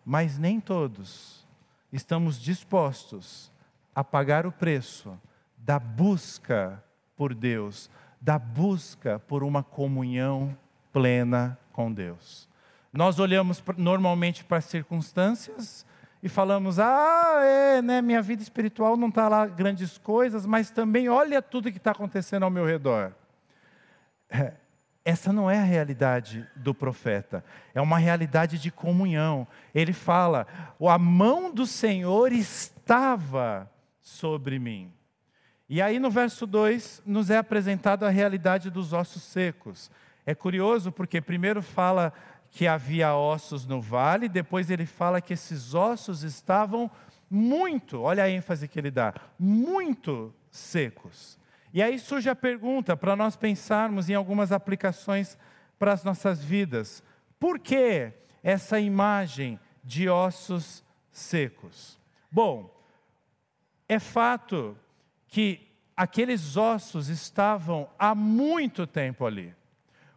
mas 0.05 0.37
nem 0.37 0.61
todos 0.61 1.45
estamos 1.91 2.39
dispostos 2.39 3.51
a 3.93 4.01
pagar 4.01 4.45
o 4.45 4.51
preço 4.51 5.19
da 5.57 5.77
busca 5.77 6.81
por 7.17 7.35
Deus, 7.35 7.89
da 8.21 8.39
busca 8.39 9.19
por 9.19 9.43
uma 9.43 9.61
comunhão 9.61 10.57
plena 10.93 11.57
com 11.71 11.91
Deus. 11.91 12.49
Nós 12.93 13.19
olhamos 13.19 13.63
normalmente 13.77 14.43
para 14.43 14.57
as 14.57 14.65
circunstâncias 14.65 15.85
e 16.21 16.29
falamos: 16.29 16.79
ah, 16.79 17.39
é, 17.43 17.81
né, 17.81 18.01
minha 18.01 18.21
vida 18.21 18.43
espiritual 18.43 18.97
não 18.97 19.07
está 19.07 19.27
lá 19.27 19.45
grandes 19.45 19.97
coisas, 19.97 20.45
mas 20.45 20.69
também 20.69 21.09
olha 21.09 21.41
tudo 21.41 21.71
que 21.71 21.77
está 21.77 21.91
acontecendo 21.91 22.43
ao 22.43 22.49
meu 22.49 22.65
redor. 22.65 23.13
É, 24.29 24.53
essa 25.03 25.33
não 25.33 25.49
é 25.49 25.57
a 25.57 25.63
realidade 25.63 26.47
do 26.55 26.75
profeta, 26.75 27.43
é 27.73 27.81
uma 27.81 27.97
realidade 27.97 28.59
de 28.59 28.69
comunhão. 28.69 29.47
Ele 29.73 29.93
fala: 29.93 30.45
a 30.79 30.97
mão 30.97 31.51
do 31.51 31.65
Senhor 31.65 32.31
estava 32.31 33.69
sobre 33.99 34.59
mim. 34.59 34.93
E 35.67 35.81
aí 35.81 35.99
no 35.99 36.11
verso 36.11 36.45
2 36.45 37.03
nos 37.05 37.29
é 37.29 37.37
apresentada 37.37 38.05
a 38.05 38.09
realidade 38.09 38.69
dos 38.69 38.91
ossos 38.91 39.23
secos. 39.23 39.89
É 40.25 40.35
curioso 40.35 40.91
porque 40.91 41.21
primeiro 41.21 41.61
fala 41.61 42.13
que 42.51 42.67
havia 42.67 43.15
ossos 43.15 43.65
no 43.65 43.81
vale, 43.81 44.27
depois 44.27 44.69
ele 44.69 44.85
fala 44.85 45.21
que 45.21 45.33
esses 45.33 45.73
ossos 45.73 46.23
estavam 46.23 46.91
muito, 47.29 48.01
olha 48.01 48.23
a 48.23 48.29
ênfase 48.29 48.67
que 48.67 48.77
ele 48.77 48.91
dá, 48.91 49.13
muito 49.39 50.33
secos. 50.51 51.39
E 51.73 51.81
aí 51.81 51.97
surge 51.97 52.29
a 52.29 52.35
pergunta 52.35 52.97
para 52.97 53.15
nós 53.15 53.37
pensarmos 53.37 54.09
em 54.09 54.13
algumas 54.13 54.51
aplicações 54.51 55.37
para 55.79 55.93
as 55.93 56.03
nossas 56.03 56.43
vidas. 56.43 57.01
Por 57.39 57.57
que 57.57 58.11
essa 58.43 58.79
imagem 58.79 59.57
de 59.81 60.09
ossos 60.09 60.83
secos? 61.11 61.97
Bom, 62.29 62.69
é 63.87 63.97
fato 63.97 64.77
que 65.27 65.67
aqueles 65.95 66.57
ossos 66.57 67.07
estavam 67.07 67.89
há 67.97 68.13
muito 68.13 68.85
tempo 68.85 69.25
ali. 69.25 69.55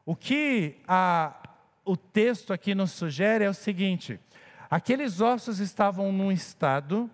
O 0.06 0.14
que 0.14 0.76
a, 0.86 1.34
o 1.84 1.96
texto 1.96 2.52
aqui 2.52 2.74
nos 2.74 2.92
sugere 2.92 3.44
é 3.44 3.48
o 3.48 3.54
seguinte: 3.54 4.20
aqueles 4.70 5.20
ossos 5.20 5.60
estavam 5.60 6.12
num 6.12 6.30
estado 6.30 7.10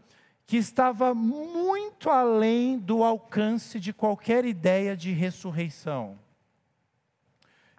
que 0.46 0.56
estava 0.56 1.14
muito 1.14 2.10
além 2.10 2.76
do 2.76 3.04
alcance 3.04 3.78
de 3.78 3.92
qualquer 3.92 4.44
ideia 4.44 4.96
de 4.96 5.12
ressurreição. 5.12 6.18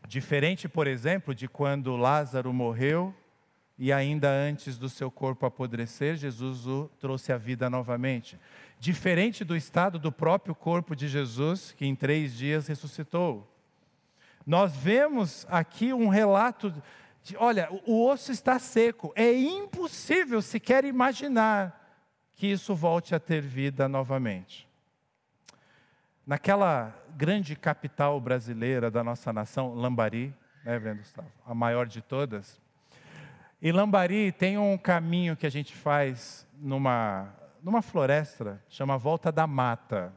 Diferente, 0.08 0.70
por 0.70 0.88
exemplo, 0.88 1.36
de 1.36 1.50
quando 1.50 1.98
Lázaro 1.98 2.54
morreu 2.54 3.14
e 3.78 3.92
ainda 3.92 4.30
antes 4.30 4.78
do 4.78 4.88
seu 4.88 5.12
corpo 5.12 5.46
apodrecer, 5.46 6.16
Jesus 6.16 6.66
o 6.66 6.90
trouxe 7.00 7.34
à 7.34 7.38
vida 7.38 7.70
novamente. 7.70 8.40
Diferente 8.80 9.44
do 9.44 9.56
estado 9.56 10.00
do 10.00 10.12
próprio 10.12 10.56
corpo 10.56 10.96
de 10.96 11.08
Jesus, 11.08 11.74
que 11.78 11.86
em 11.86 11.96
três 11.96 12.34
dias 12.38 12.68
ressuscitou. 12.68 13.51
Nós 14.46 14.76
vemos 14.76 15.46
aqui 15.50 15.94
um 15.94 16.08
relato 16.08 16.74
de, 17.24 17.38
olha, 17.38 17.70
o 17.86 18.08
osso 18.08 18.32
está 18.32 18.58
seco, 18.58 19.14
é 19.16 19.32
impossível 19.34 20.42
sequer 20.42 20.84
imaginar 20.86 21.80
que 22.34 22.48
isso 22.48 22.74
volte 22.74 23.14
a 23.14 23.20
ter 23.20 23.42
vida 23.42 23.88
novamente. 23.88 24.68
Naquela 26.26 26.96
grande 27.16 27.56
capital 27.56 28.20
brasileira 28.20 28.90
da 28.90 29.04
nossa 29.04 29.32
nação, 29.32 29.76
Lambari, 29.76 30.34
né, 30.64 30.80
Gustavo? 30.94 31.32
A 31.46 31.54
maior 31.54 31.86
de 31.86 32.02
todas. 32.02 32.60
E 33.62 33.72
Lambari 33.72 34.32
tem 34.32 34.58
um 34.58 34.78
caminho 34.78 35.36
que 35.36 35.46
a 35.46 35.50
gente 35.52 35.76
faz 35.76 36.48
numa, 36.56 37.32
numa 37.62 37.82
floresta, 37.82 38.60
chama 38.68 38.98
Volta 38.98 39.32
da 39.32 39.46
Mata. 39.46 40.14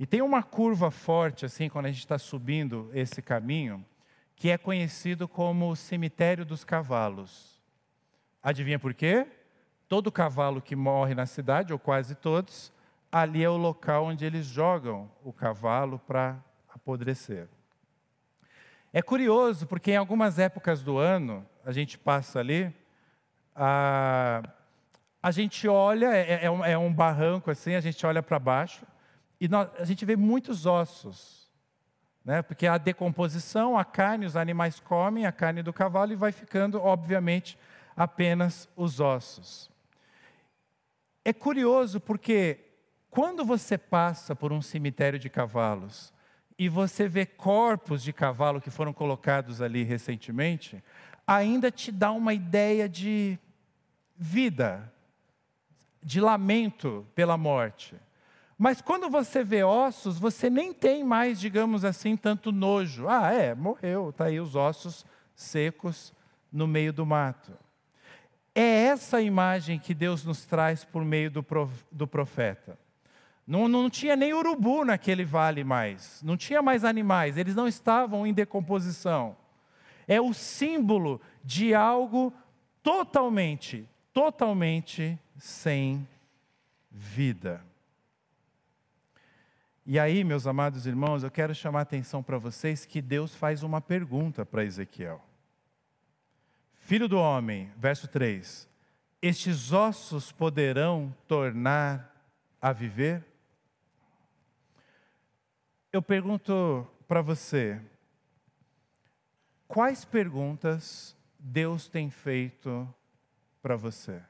E 0.00 0.06
tem 0.06 0.22
uma 0.22 0.42
curva 0.42 0.90
forte, 0.90 1.44
assim, 1.44 1.68
quando 1.68 1.84
a 1.84 1.90
gente 1.90 1.98
está 1.98 2.16
subindo 2.16 2.90
esse 2.94 3.20
caminho, 3.20 3.84
que 4.34 4.48
é 4.48 4.56
conhecido 4.56 5.28
como 5.28 5.68
o 5.68 5.76
cemitério 5.76 6.42
dos 6.42 6.64
cavalos. 6.64 7.60
Adivinha 8.42 8.78
por 8.78 8.94
quê? 8.94 9.26
Todo 9.86 10.10
cavalo 10.10 10.62
que 10.62 10.74
morre 10.74 11.14
na 11.14 11.26
cidade, 11.26 11.74
ou 11.74 11.78
quase 11.78 12.14
todos, 12.14 12.72
ali 13.12 13.44
é 13.44 13.50
o 13.50 13.58
local 13.58 14.06
onde 14.06 14.24
eles 14.24 14.46
jogam 14.46 15.06
o 15.22 15.34
cavalo 15.34 15.98
para 15.98 16.42
apodrecer. 16.66 17.46
É 18.94 19.02
curioso, 19.02 19.66
porque 19.66 19.92
em 19.92 19.96
algumas 19.96 20.38
épocas 20.38 20.82
do 20.82 20.96
ano, 20.96 21.46
a 21.62 21.72
gente 21.72 21.98
passa 21.98 22.38
ali, 22.38 22.74
a, 23.54 24.42
a 25.22 25.30
gente 25.30 25.68
olha, 25.68 26.06
é, 26.06 26.46
é, 26.46 26.50
um, 26.50 26.64
é 26.64 26.78
um 26.78 26.90
barranco 26.90 27.50
assim, 27.50 27.74
a 27.74 27.80
gente 27.82 28.06
olha 28.06 28.22
para 28.22 28.38
baixo, 28.38 28.86
e 29.40 29.48
nós, 29.48 29.70
a 29.78 29.84
gente 29.84 30.04
vê 30.04 30.16
muitos 30.16 30.66
ossos. 30.66 31.48
Né? 32.24 32.42
Porque 32.42 32.66
a 32.66 32.76
decomposição, 32.76 33.78
a 33.78 33.84
carne, 33.84 34.26
os 34.26 34.36
animais 34.36 34.78
comem 34.78 35.24
a 35.24 35.32
carne 35.32 35.62
do 35.62 35.72
cavalo 35.72 36.12
e 36.12 36.16
vai 36.16 36.32
ficando, 36.32 36.80
obviamente, 36.80 37.58
apenas 37.96 38.68
os 38.76 39.00
ossos. 39.00 39.70
É 41.24 41.32
curioso 41.32 42.00
porque 42.00 42.60
quando 43.10 43.44
você 43.44 43.76
passa 43.76 44.36
por 44.36 44.52
um 44.52 44.62
cemitério 44.62 45.18
de 45.18 45.28
cavalos 45.28 46.12
e 46.58 46.68
você 46.68 47.08
vê 47.08 47.24
corpos 47.24 48.02
de 48.02 48.12
cavalo 48.12 48.60
que 48.60 48.70
foram 48.70 48.92
colocados 48.92 49.60
ali 49.62 49.82
recentemente, 49.82 50.82
ainda 51.26 51.70
te 51.70 51.90
dá 51.90 52.12
uma 52.12 52.34
ideia 52.34 52.88
de 52.88 53.38
vida, 54.16 54.92
de 56.02 56.20
lamento 56.20 57.06
pela 57.14 57.36
morte. 57.36 57.96
Mas 58.62 58.82
quando 58.82 59.08
você 59.08 59.42
vê 59.42 59.64
ossos, 59.64 60.18
você 60.18 60.50
nem 60.50 60.70
tem 60.70 61.02
mais, 61.02 61.40
digamos 61.40 61.82
assim, 61.82 62.14
tanto 62.14 62.52
nojo. 62.52 63.08
Ah, 63.08 63.32
é, 63.32 63.54
morreu, 63.54 64.10
está 64.10 64.26
aí 64.26 64.38
os 64.38 64.54
ossos 64.54 65.06
secos 65.34 66.12
no 66.52 66.66
meio 66.66 66.92
do 66.92 67.06
mato. 67.06 67.52
É 68.54 68.84
essa 68.84 69.22
imagem 69.22 69.78
que 69.78 69.94
Deus 69.94 70.26
nos 70.26 70.44
traz 70.44 70.84
por 70.84 71.02
meio 71.02 71.30
do 71.30 72.06
profeta. 72.06 72.78
Não, 73.46 73.66
não 73.66 73.88
tinha 73.88 74.14
nem 74.14 74.34
urubu 74.34 74.84
naquele 74.84 75.24
vale 75.24 75.64
mais, 75.64 76.20
não 76.22 76.36
tinha 76.36 76.60
mais 76.60 76.84
animais, 76.84 77.38
eles 77.38 77.54
não 77.54 77.66
estavam 77.66 78.26
em 78.26 78.34
decomposição. 78.34 79.38
É 80.06 80.20
o 80.20 80.34
símbolo 80.34 81.18
de 81.42 81.74
algo 81.74 82.30
totalmente, 82.82 83.88
totalmente 84.12 85.18
sem 85.38 86.06
vida. 86.90 87.69
E 89.86 89.98
aí, 89.98 90.22
meus 90.22 90.46
amados 90.46 90.86
irmãos, 90.86 91.22
eu 91.22 91.30
quero 91.30 91.54
chamar 91.54 91.80
a 91.80 91.82
atenção 91.82 92.22
para 92.22 92.38
vocês 92.38 92.84
que 92.84 93.00
Deus 93.00 93.34
faz 93.34 93.62
uma 93.62 93.80
pergunta 93.80 94.44
para 94.44 94.64
Ezequiel. 94.64 95.24
Filho 96.78 97.08
do 97.08 97.18
homem, 97.18 97.72
verso 97.76 98.06
3: 98.06 98.68
Estes 99.22 99.72
ossos 99.72 100.30
poderão 100.30 101.14
tornar 101.26 102.14
a 102.60 102.72
viver? 102.72 103.24
Eu 105.92 106.02
pergunto 106.02 106.86
para 107.08 107.22
você, 107.22 107.80
quais 109.66 110.04
perguntas 110.04 111.16
Deus 111.38 111.88
tem 111.88 112.10
feito 112.10 112.86
para 113.62 113.76
você? 113.76 114.22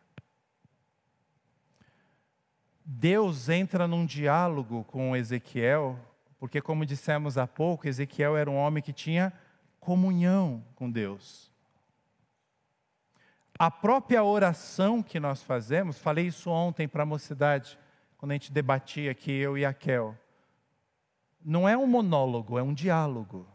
Deus 2.84 3.48
entra 3.48 3.86
num 3.86 4.04
diálogo 4.06 4.84
com 4.84 5.16
Ezequiel, 5.16 5.98
porque, 6.38 6.60
como 6.60 6.86
dissemos 6.86 7.36
há 7.36 7.46
pouco, 7.46 7.86
Ezequiel 7.86 8.36
era 8.36 8.50
um 8.50 8.56
homem 8.56 8.82
que 8.82 8.92
tinha 8.92 9.32
comunhão 9.78 10.64
com 10.74 10.90
Deus. 10.90 11.50
A 13.58 13.70
própria 13.70 14.24
oração 14.24 15.02
que 15.02 15.20
nós 15.20 15.42
fazemos, 15.42 15.98
falei 15.98 16.26
isso 16.26 16.50
ontem 16.50 16.88
para 16.88 17.02
a 17.02 17.06
mocidade, 17.06 17.78
quando 18.16 18.32
a 18.32 18.34
gente 18.34 18.52
debatia 18.52 19.10
aqui, 19.10 19.32
eu 19.32 19.56
e 19.58 19.64
a 19.64 19.72
Kel, 19.72 20.16
não 21.44 21.68
é 21.68 21.76
um 21.76 21.86
monólogo, 21.86 22.58
é 22.58 22.62
um 22.62 22.72
diálogo. 22.72 23.46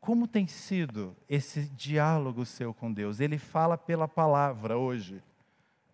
Como 0.00 0.26
tem 0.26 0.46
sido 0.46 1.16
esse 1.28 1.68
diálogo 1.70 2.44
seu 2.44 2.74
com 2.74 2.92
Deus? 2.92 3.20
Ele 3.20 3.38
fala 3.38 3.78
pela 3.78 4.08
palavra 4.08 4.76
hoje 4.76 5.22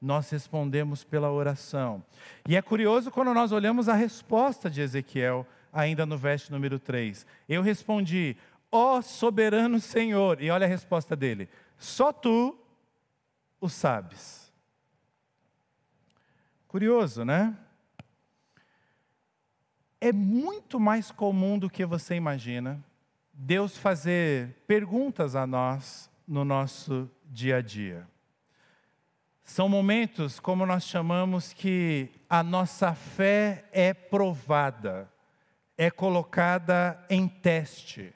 nós 0.00 0.30
respondemos 0.30 1.04
pela 1.04 1.30
oração. 1.30 2.02
E 2.48 2.56
é 2.56 2.62
curioso 2.62 3.10
quando 3.10 3.34
nós 3.34 3.52
olhamos 3.52 3.88
a 3.88 3.94
resposta 3.94 4.70
de 4.70 4.80
Ezequiel, 4.80 5.46
ainda 5.72 6.06
no 6.06 6.16
verso 6.16 6.52
número 6.52 6.78
3. 6.78 7.26
Eu 7.48 7.62
respondi, 7.62 8.36
ó 8.70 8.98
oh, 8.98 9.02
soberano 9.02 9.80
Senhor, 9.80 10.40
e 10.40 10.50
olha 10.50 10.66
a 10.66 10.68
resposta 10.68 11.16
dele: 11.16 11.48
só 11.76 12.12
tu 12.12 12.58
o 13.60 13.68
sabes. 13.68 14.52
Curioso, 16.68 17.24
né? 17.24 17.56
É 20.00 20.12
muito 20.12 20.78
mais 20.78 21.10
comum 21.10 21.58
do 21.58 21.68
que 21.68 21.84
você 21.84 22.14
imagina 22.14 22.82
Deus 23.32 23.76
fazer 23.76 24.54
perguntas 24.66 25.34
a 25.34 25.46
nós 25.46 26.10
no 26.26 26.44
nosso 26.44 27.10
dia 27.24 27.56
a 27.56 27.60
dia. 27.60 28.06
São 29.48 29.66
momentos, 29.66 30.38
como 30.38 30.66
nós 30.66 30.84
chamamos, 30.84 31.54
que 31.54 32.10
a 32.28 32.42
nossa 32.42 32.94
fé 32.94 33.64
é 33.72 33.94
provada, 33.94 35.10
é 35.74 35.90
colocada 35.90 37.02
em 37.08 37.26
teste. 37.26 38.12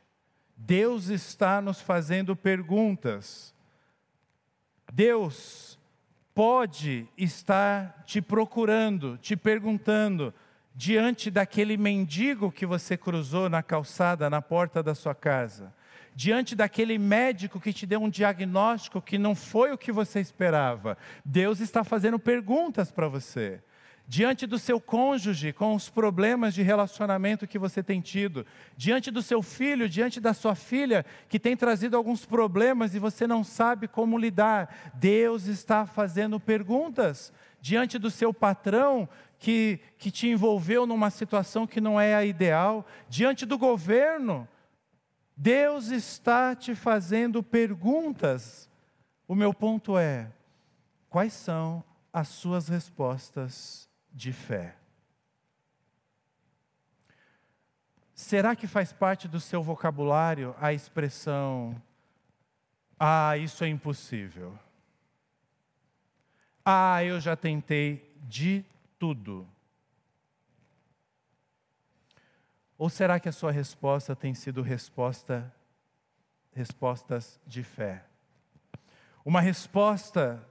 Deus 0.54 1.08
está 1.08 1.62
nos 1.62 1.80
fazendo 1.80 2.36
perguntas. 2.36 3.54
Deus 4.92 5.78
pode 6.34 7.08
estar 7.16 8.04
te 8.04 8.20
procurando, 8.20 9.16
te 9.16 9.34
perguntando, 9.34 10.34
diante 10.74 11.30
daquele 11.30 11.78
mendigo 11.78 12.52
que 12.52 12.66
você 12.66 12.94
cruzou 12.94 13.48
na 13.48 13.62
calçada, 13.62 14.28
na 14.28 14.42
porta 14.42 14.82
da 14.82 14.94
sua 14.94 15.14
casa, 15.14 15.72
diante 16.14 16.54
daquele 16.54 16.98
médico 16.98 17.60
que 17.60 17.72
te 17.72 17.86
deu 17.86 18.02
um 18.02 18.10
diagnóstico 18.10 19.00
que 19.00 19.18
não 19.18 19.34
foi 19.34 19.72
o 19.72 19.78
que 19.78 19.92
você 19.92 20.20
esperava. 20.20 20.96
Deus 21.24 21.60
está 21.60 21.82
fazendo 21.84 22.18
perguntas 22.18 22.90
para 22.90 23.08
você 23.08 23.60
diante 24.06 24.46
do 24.46 24.58
seu 24.58 24.80
cônjuge, 24.80 25.52
com 25.52 25.74
os 25.74 25.88
problemas 25.88 26.52
de 26.54 26.60
relacionamento 26.60 27.46
que 27.46 27.58
você 27.58 27.82
tem 27.82 28.00
tido, 28.00 28.44
diante 28.76 29.10
do 29.10 29.22
seu 29.22 29.42
filho, 29.42 29.88
diante 29.88 30.20
da 30.20 30.34
sua 30.34 30.54
filha, 30.54 31.06
que 31.28 31.38
tem 31.38 31.56
trazido 31.56 31.96
alguns 31.96 32.26
problemas 32.26 32.94
e 32.94 32.98
você 32.98 33.26
não 33.26 33.42
sabe 33.42 33.88
como 33.88 34.18
lidar. 34.18 34.92
Deus 34.94 35.46
está 35.46 35.86
fazendo 35.86 36.38
perguntas 36.38 37.32
diante 37.60 37.98
do 37.98 38.10
seu 38.10 38.34
patrão, 38.34 39.08
que, 39.38 39.80
que 39.96 40.10
te 40.10 40.28
envolveu 40.28 40.86
numa 40.86 41.08
situação 41.08 41.66
que 41.66 41.80
não 41.80 42.00
é 42.00 42.14
a 42.14 42.24
ideal, 42.24 42.86
diante 43.08 43.46
do 43.46 43.56
governo. 43.56 44.46
Deus 45.42 45.88
está 45.88 46.54
te 46.54 46.72
fazendo 46.72 47.42
perguntas. 47.42 48.70
O 49.26 49.34
meu 49.34 49.52
ponto 49.52 49.98
é: 49.98 50.30
quais 51.10 51.32
são 51.32 51.82
as 52.12 52.28
suas 52.28 52.68
respostas 52.68 53.88
de 54.12 54.32
fé. 54.32 54.76
Será 58.14 58.54
que 58.54 58.68
faz 58.68 58.92
parte 58.92 59.26
do 59.26 59.40
seu 59.40 59.64
vocabulário 59.64 60.54
a 60.60 60.72
expressão: 60.72 61.74
ah, 62.96 63.36
isso 63.36 63.64
é 63.64 63.68
impossível? 63.68 64.56
Ah, 66.64 67.02
eu 67.02 67.18
já 67.18 67.34
tentei 67.34 68.14
de 68.28 68.64
tudo. 68.96 69.44
Ou 72.82 72.88
será 72.88 73.20
que 73.20 73.28
a 73.28 73.32
sua 73.32 73.52
resposta 73.52 74.16
tem 74.16 74.34
sido 74.34 74.60
resposta 74.60 75.54
respostas 76.52 77.40
de 77.46 77.62
fé? 77.62 78.02
Uma 79.24 79.40
resposta 79.40 80.44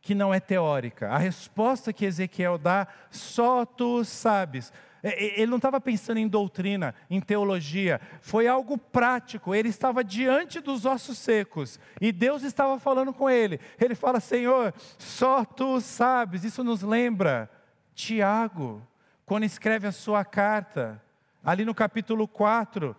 que 0.00 0.12
não 0.12 0.34
é 0.34 0.40
teórica. 0.40 1.08
A 1.08 1.16
resposta 1.16 1.92
que 1.92 2.04
Ezequiel 2.04 2.58
dá, 2.58 2.88
só 3.08 3.64
tu 3.64 4.04
sabes. 4.04 4.72
Ele 5.00 5.46
não 5.46 5.58
estava 5.58 5.80
pensando 5.80 6.18
em 6.18 6.26
doutrina, 6.26 6.92
em 7.08 7.20
teologia, 7.20 8.00
foi 8.20 8.48
algo 8.48 8.76
prático. 8.76 9.54
Ele 9.54 9.68
estava 9.68 10.02
diante 10.02 10.58
dos 10.58 10.84
ossos 10.84 11.18
secos 11.18 11.78
e 12.00 12.10
Deus 12.10 12.42
estava 12.42 12.80
falando 12.80 13.12
com 13.12 13.30
ele. 13.30 13.60
Ele 13.80 13.94
fala: 13.94 14.18
Senhor, 14.18 14.74
só 14.98 15.44
tu 15.44 15.80
sabes. 15.80 16.42
Isso 16.42 16.64
nos 16.64 16.82
lembra 16.82 17.48
Tiago, 17.94 18.82
quando 19.24 19.44
escreve 19.44 19.86
a 19.86 19.92
sua 19.92 20.24
carta, 20.24 21.00
ali 21.46 21.64
no 21.64 21.72
capítulo 21.72 22.26
4. 22.26 22.96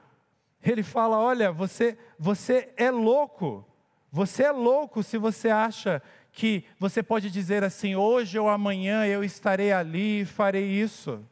Ele 0.64 0.82
fala: 0.82 1.20
Olha, 1.20 1.52
você, 1.52 1.98
você 2.18 2.74
é 2.78 2.90
louco. 2.90 3.68
Você 4.10 4.44
é 4.44 4.52
louco 4.52 5.04
se 5.04 5.18
você 5.18 5.50
acha 5.50 6.02
que 6.32 6.64
você 6.80 7.04
pode 7.04 7.30
dizer 7.30 7.64
assim: 7.64 7.96
hoje 7.96 8.40
ou 8.40 8.48
amanhã 8.48 9.06
eu 9.06 9.22
estarei 9.24 9.74
ali 9.74 10.22
e 10.22 10.26
farei 10.26 10.66
isso. 10.66 11.24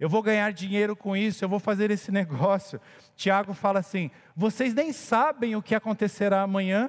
Eu 0.00 0.08
vou 0.08 0.22
ganhar 0.22 0.52
dinheiro 0.52 0.96
com 0.96 1.16
isso, 1.16 1.44
eu 1.44 1.48
vou 1.48 1.60
fazer 1.60 1.90
esse 1.90 2.10
negócio. 2.12 2.80
Tiago 3.14 3.52
fala 3.52 3.80
assim: 3.80 4.10
vocês 4.34 4.72
nem 4.72 4.90
sabem 4.90 5.54
o 5.54 5.62
que 5.62 5.74
acontecerá 5.74 6.40
amanhã, 6.40 6.88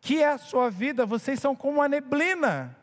que 0.00 0.20
é 0.20 0.28
a 0.28 0.38
sua 0.38 0.68
vida, 0.70 1.06
vocês 1.06 1.38
são 1.38 1.54
como 1.54 1.80
a 1.80 1.88
neblina. 1.88 2.76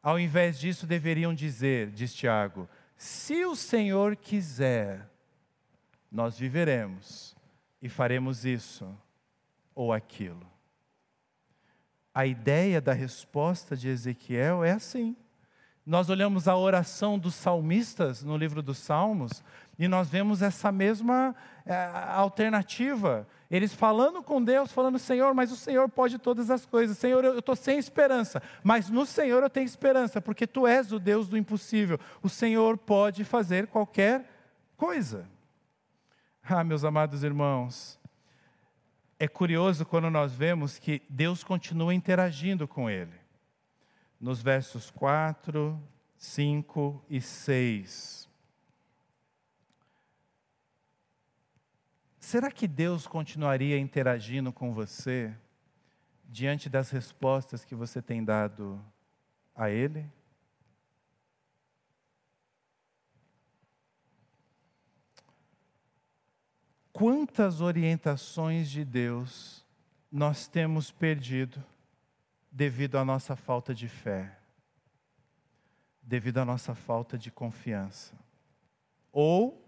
Ao 0.00 0.18
invés 0.18 0.58
disso, 0.58 0.86
deveriam 0.86 1.34
dizer, 1.34 1.90
diz 1.90 2.14
Tiago: 2.14 2.68
se 3.02 3.44
o 3.44 3.56
Senhor 3.56 4.14
quiser, 4.14 5.10
nós 6.08 6.38
viveremos 6.38 7.34
e 7.82 7.88
faremos 7.88 8.44
isso 8.44 8.96
ou 9.74 9.92
aquilo. 9.92 10.46
A 12.14 12.26
ideia 12.26 12.80
da 12.80 12.92
resposta 12.92 13.76
de 13.76 13.88
Ezequiel 13.88 14.62
é 14.62 14.70
assim. 14.70 15.16
Nós 15.84 16.08
olhamos 16.10 16.46
a 16.46 16.56
oração 16.56 17.18
dos 17.18 17.34
salmistas 17.34 18.22
no 18.22 18.36
livro 18.36 18.62
dos 18.62 18.78
Salmos 18.78 19.42
e 19.76 19.88
nós 19.88 20.08
vemos 20.08 20.40
essa 20.40 20.70
mesma 20.70 21.34
é, 21.66 21.74
alternativa. 22.06 23.26
Eles 23.52 23.74
falando 23.74 24.22
com 24.22 24.42
Deus, 24.42 24.72
falando, 24.72 24.98
Senhor, 24.98 25.34
mas 25.34 25.52
o 25.52 25.56
Senhor 25.56 25.86
pode 25.86 26.18
todas 26.18 26.50
as 26.50 26.64
coisas. 26.64 26.96
Senhor, 26.96 27.22
eu 27.22 27.38
estou 27.38 27.54
sem 27.54 27.78
esperança, 27.78 28.42
mas 28.64 28.88
no 28.88 29.04
Senhor 29.04 29.42
eu 29.42 29.50
tenho 29.50 29.66
esperança, 29.66 30.22
porque 30.22 30.46
Tu 30.46 30.66
és 30.66 30.90
o 30.90 30.98
Deus 30.98 31.28
do 31.28 31.36
impossível. 31.36 32.00
O 32.22 32.30
Senhor 32.30 32.78
pode 32.78 33.24
fazer 33.24 33.66
qualquer 33.66 34.26
coisa. 34.74 35.28
Ah, 36.42 36.64
meus 36.64 36.82
amados 36.82 37.22
irmãos, 37.22 38.00
é 39.18 39.28
curioso 39.28 39.84
quando 39.84 40.08
nós 40.08 40.32
vemos 40.32 40.78
que 40.78 41.02
Deus 41.06 41.44
continua 41.44 41.92
interagindo 41.92 42.66
com 42.66 42.88
ele. 42.88 43.20
Nos 44.18 44.40
versos 44.40 44.90
4, 44.90 45.78
5 46.16 47.04
e 47.10 47.20
6. 47.20 48.21
Será 52.22 52.50
que 52.50 52.66
Deus 52.66 53.06
continuaria 53.06 53.78
interagindo 53.78 54.50
com 54.50 54.72
você 54.72 55.34
diante 56.24 56.70
das 56.70 56.88
respostas 56.88 57.64
que 57.64 57.74
você 57.74 58.00
tem 58.00 58.24
dado 58.24 58.82
a 59.54 59.68
Ele? 59.68 60.08
quantas 66.92 67.60
orientações 67.60 68.70
de 68.70 68.84
Deus 68.84 69.64
nós 70.10 70.46
temos 70.46 70.90
perdido 70.90 71.60
devido 72.50 72.96
à 72.96 73.04
nossa 73.04 73.34
falta 73.34 73.74
de 73.74 73.88
fé, 73.88 74.38
devido 76.02 76.38
à 76.38 76.44
nossa 76.44 76.74
falta 76.74 77.16
de 77.16 77.30
confiança, 77.30 78.14
ou 79.10 79.61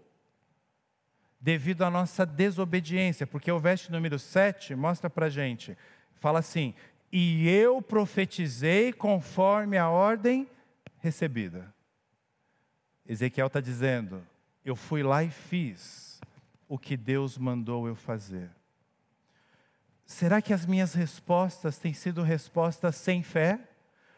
devido 1.45 1.83
à 1.83 1.91
nossa 1.91 2.25
desobediência, 2.25 3.27
porque 3.27 3.51
o 3.51 3.59
verso 3.59 3.91
número 3.91 4.17
7 4.17 4.73
mostra 4.73 5.11
para 5.11 5.27
a 5.27 5.29
gente, 5.29 5.77
fala 6.15 6.39
assim: 6.39 6.73
E 7.11 7.47
eu 7.47 7.83
profetizei 7.83 8.91
conforme 8.91 9.77
a 9.77 9.87
ordem 9.87 10.49
recebida. 10.97 11.71
Ezequiel 13.07 13.45
está 13.45 13.61
dizendo: 13.61 14.25
Eu 14.65 14.75
fui 14.75 15.03
lá 15.03 15.23
e 15.23 15.29
fiz 15.29 16.19
o 16.67 16.79
que 16.79 16.97
Deus 16.97 17.37
mandou 17.37 17.87
eu 17.87 17.95
fazer? 17.95 18.49
Será 20.03 20.41
que 20.41 20.51
as 20.51 20.65
minhas 20.65 20.95
respostas 20.95 21.77
têm 21.77 21.93
sido 21.93 22.23
respostas 22.23 22.95
sem 22.95 23.21
fé? 23.21 23.59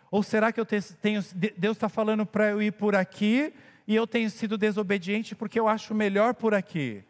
Ou 0.09 0.23
será 0.23 0.53
que 0.53 0.61
eu 0.61 0.65
tenho, 0.65 1.21
Deus 1.57 1.75
está 1.75 1.89
falando 1.89 2.25
para 2.25 2.51
eu 2.51 2.61
ir 2.61 2.71
por 2.71 2.95
aqui 2.95 3.53
e 3.85 3.93
eu 3.93 4.07
tenho 4.07 4.29
sido 4.29 4.57
desobediente 4.57 5.35
porque 5.35 5.59
eu 5.59 5.67
acho 5.67 5.93
melhor 5.93 6.33
por 6.33 6.53
aqui? 6.53 7.03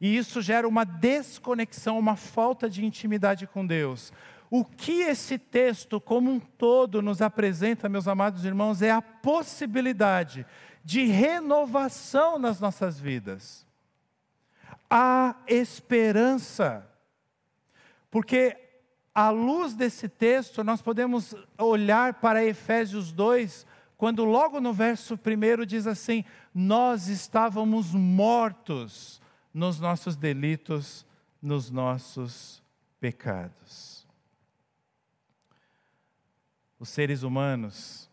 E 0.00 0.16
isso 0.16 0.40
gera 0.40 0.66
uma 0.66 0.84
desconexão, 0.84 1.98
uma 1.98 2.16
falta 2.16 2.70
de 2.70 2.84
intimidade 2.84 3.46
com 3.46 3.66
Deus. 3.66 4.12
O 4.50 4.64
que 4.64 5.02
esse 5.02 5.38
texto, 5.38 6.00
como 6.00 6.30
um 6.30 6.40
todo, 6.40 7.02
nos 7.02 7.20
apresenta, 7.20 7.88
meus 7.88 8.08
amados 8.08 8.44
irmãos, 8.44 8.82
é 8.82 8.90
a 8.90 9.02
possibilidade 9.02 10.46
de 10.84 11.04
renovação 11.04 12.38
nas 12.38 12.60
nossas 12.60 12.98
vidas 12.98 13.68
há 14.90 15.36
esperança. 15.46 16.84
Porque, 18.10 18.56
à 19.14 19.30
luz 19.30 19.72
desse 19.72 20.08
texto, 20.08 20.64
nós 20.64 20.82
podemos 20.82 21.34
olhar 21.56 22.14
para 22.14 22.44
Efésios 22.44 23.12
2, 23.12 23.64
quando 23.96 24.24
logo 24.24 24.60
no 24.60 24.72
verso 24.72 25.14
1 25.14 25.64
diz 25.64 25.86
assim: 25.86 26.24
Nós 26.52 27.06
estávamos 27.06 27.94
mortos 27.94 29.19
nos 29.52 29.80
nossos 29.80 30.16
delitos, 30.16 31.06
nos 31.40 31.70
nossos 31.70 32.62
pecados. 33.00 34.06
Os 36.78 36.88
seres 36.88 37.22
humanos, 37.22 38.08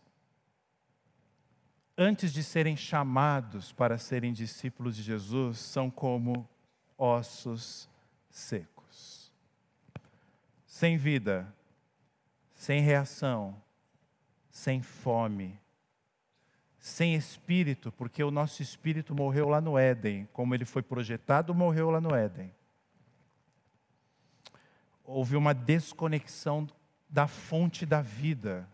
antes 1.96 2.32
de 2.32 2.42
serem 2.42 2.76
chamados 2.76 3.72
para 3.72 3.98
serem 3.98 4.32
discípulos 4.32 4.96
de 4.96 5.02
Jesus, 5.02 5.58
são 5.58 5.90
como 5.90 6.48
ossos 6.96 7.88
secos. 8.30 9.32
Sem 10.66 10.96
vida, 10.98 11.52
sem 12.54 12.82
reação, 12.82 13.60
sem 14.50 14.82
fome, 14.82 15.58
sem 16.78 17.14
espírito, 17.14 17.90
porque 17.92 18.22
o 18.22 18.30
nosso 18.30 18.62
espírito 18.62 19.14
morreu 19.14 19.48
lá 19.48 19.60
no 19.60 19.76
Éden, 19.76 20.28
como 20.32 20.54
ele 20.54 20.64
foi 20.64 20.82
projetado, 20.82 21.54
morreu 21.54 21.90
lá 21.90 22.00
no 22.00 22.14
Éden. 22.14 22.52
Houve 25.04 25.36
uma 25.36 25.52
desconexão 25.52 26.68
da 27.08 27.26
fonte 27.26 27.84
da 27.84 28.00
vida 28.00 28.68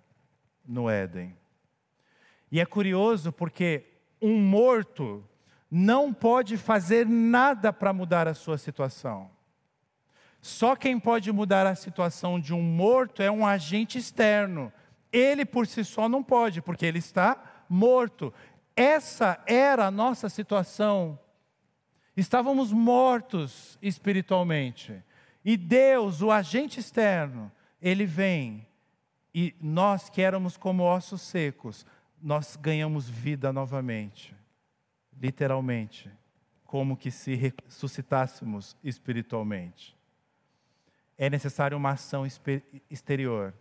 no 0.66 0.90
Éden. 0.90 1.36
E 2.50 2.60
é 2.60 2.66
curioso 2.66 3.32
porque 3.32 3.84
um 4.20 4.38
morto 4.40 5.24
não 5.70 6.12
pode 6.12 6.56
fazer 6.56 7.06
nada 7.06 7.72
para 7.72 7.92
mudar 7.92 8.28
a 8.28 8.34
sua 8.34 8.58
situação. 8.58 9.30
Só 10.40 10.76
quem 10.76 11.00
pode 11.00 11.32
mudar 11.32 11.66
a 11.66 11.74
situação 11.74 12.38
de 12.38 12.52
um 12.52 12.62
morto 12.62 13.22
é 13.22 13.30
um 13.30 13.46
agente 13.46 13.96
externo. 13.96 14.72
Ele 15.10 15.44
por 15.44 15.66
si 15.66 15.84
só 15.84 16.08
não 16.08 16.22
pode, 16.22 16.60
porque 16.60 16.84
ele 16.84 16.98
está 16.98 17.53
morto. 17.68 18.32
Essa 18.76 19.42
era 19.46 19.86
a 19.86 19.90
nossa 19.90 20.28
situação. 20.28 21.18
Estávamos 22.16 22.72
mortos 22.72 23.78
espiritualmente. 23.82 25.02
E 25.44 25.56
Deus, 25.56 26.22
o 26.22 26.30
agente 26.30 26.80
externo, 26.80 27.50
ele 27.80 28.06
vem 28.06 28.66
e 29.34 29.52
nós 29.60 30.08
que 30.08 30.22
éramos 30.22 30.56
como 30.56 30.84
ossos 30.84 31.20
secos, 31.20 31.84
nós 32.22 32.56
ganhamos 32.56 33.08
vida 33.08 33.52
novamente. 33.52 34.34
Literalmente, 35.20 36.10
como 36.64 36.96
que 36.96 37.10
se 37.10 37.34
ressuscitássemos 37.34 38.76
espiritualmente. 38.82 39.96
É 41.18 41.28
necessário 41.28 41.76
uma 41.76 41.90
ação 41.90 42.24
exterior. 42.88 43.52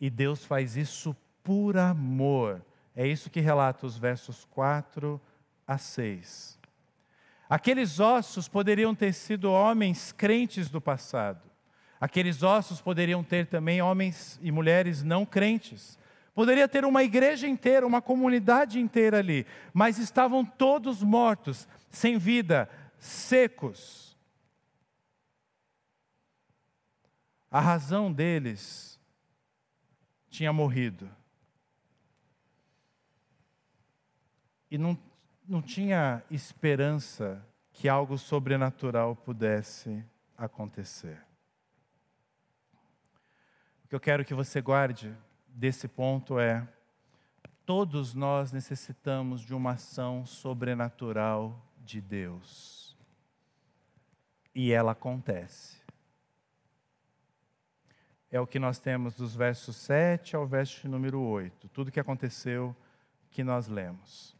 E 0.00 0.10
Deus 0.10 0.44
faz 0.44 0.76
isso 0.76 1.16
por 1.42 1.76
amor. 1.76 2.64
É 2.94 3.06
isso 3.06 3.30
que 3.30 3.40
relata 3.40 3.86
os 3.86 3.96
versos 3.96 4.44
4 4.44 5.20
a 5.66 5.78
6. 5.78 6.58
Aqueles 7.48 8.00
ossos 8.00 8.48
poderiam 8.48 8.94
ter 8.94 9.12
sido 9.12 9.50
homens 9.50 10.12
crentes 10.12 10.70
do 10.70 10.80
passado. 10.80 11.42
Aqueles 12.00 12.42
ossos 12.42 12.80
poderiam 12.80 13.22
ter 13.22 13.46
também 13.46 13.80
homens 13.80 14.38
e 14.42 14.50
mulheres 14.50 15.02
não 15.02 15.24
crentes. 15.24 15.98
Poderia 16.34 16.66
ter 16.66 16.84
uma 16.84 17.02
igreja 17.02 17.46
inteira, 17.46 17.86
uma 17.86 18.00
comunidade 18.00 18.80
inteira 18.80 19.18
ali, 19.18 19.46
mas 19.72 19.98
estavam 19.98 20.44
todos 20.44 21.02
mortos, 21.02 21.68
sem 21.90 22.16
vida, 22.16 22.68
secos. 22.98 24.16
A 27.50 27.60
razão 27.60 28.10
deles 28.10 28.98
tinha 30.30 30.52
morrido. 30.52 31.08
E 34.72 34.76
não, 34.76 34.98
não 35.46 35.62
tinha 35.62 36.20
esperança 36.30 37.40
que 37.72 37.88
algo 37.88 38.18
sobrenatural 38.18 39.14
pudesse 39.14 40.04
acontecer 40.36 41.22
que 43.92 43.96
eu 43.96 44.00
quero 44.00 44.24
que 44.24 44.32
você 44.32 44.62
guarde 44.62 45.14
desse 45.46 45.86
ponto 45.86 46.38
é: 46.38 46.66
todos 47.66 48.14
nós 48.14 48.50
necessitamos 48.50 49.42
de 49.42 49.54
uma 49.54 49.72
ação 49.72 50.24
sobrenatural 50.24 51.62
de 51.76 52.00
Deus. 52.00 52.96
E 54.54 54.72
ela 54.72 54.92
acontece. 54.92 55.76
É 58.30 58.40
o 58.40 58.46
que 58.46 58.58
nós 58.58 58.78
temos 58.78 59.14
dos 59.14 59.36
versos 59.36 59.76
7 59.76 60.36
ao 60.36 60.46
verso 60.46 60.88
número 60.88 61.20
8. 61.20 61.68
Tudo 61.68 61.92
que 61.92 62.00
aconteceu 62.00 62.74
que 63.30 63.44
nós 63.44 63.68
lemos. 63.68 64.34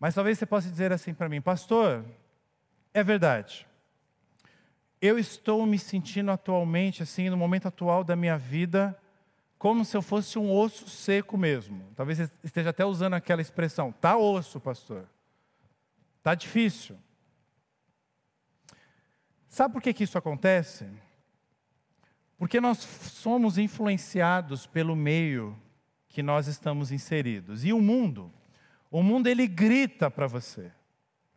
Mas 0.00 0.14
talvez 0.14 0.38
você 0.38 0.46
possa 0.46 0.68
dizer 0.68 0.92
assim 0.92 1.14
para 1.14 1.28
mim, 1.28 1.40
pastor, 1.40 2.04
é 2.92 3.04
verdade 3.04 3.68
eu 5.00 5.18
estou 5.18 5.64
me 5.64 5.78
sentindo 5.78 6.30
atualmente, 6.30 7.02
assim, 7.02 7.30
no 7.30 7.36
momento 7.36 7.66
atual 7.66 8.04
da 8.04 8.14
minha 8.14 8.36
vida, 8.36 8.96
como 9.58 9.84
se 9.84 9.96
eu 9.96 10.02
fosse 10.02 10.38
um 10.38 10.52
osso 10.52 10.88
seco 10.88 11.38
mesmo. 11.38 11.90
Talvez 11.96 12.18
você 12.18 12.30
esteja 12.44 12.70
até 12.70 12.84
usando 12.84 13.14
aquela 13.14 13.40
expressão, 13.40 13.92
tá 13.92 14.16
osso, 14.16 14.60
pastor. 14.60 15.08
Tá 16.22 16.34
difícil. 16.34 16.98
Sabe 19.48 19.72
por 19.72 19.82
que, 19.82 19.94
que 19.94 20.04
isso 20.04 20.18
acontece? 20.18 20.86
Porque 22.36 22.60
nós 22.60 22.78
somos 22.78 23.56
influenciados 23.56 24.66
pelo 24.66 24.94
meio 24.94 25.56
que 26.08 26.22
nós 26.22 26.46
estamos 26.46 26.92
inseridos. 26.92 27.64
E 27.64 27.72
o 27.72 27.80
mundo, 27.80 28.32
o 28.90 29.02
mundo 29.02 29.28
ele 29.28 29.46
grita 29.46 30.10
para 30.10 30.26
você. 30.26 30.70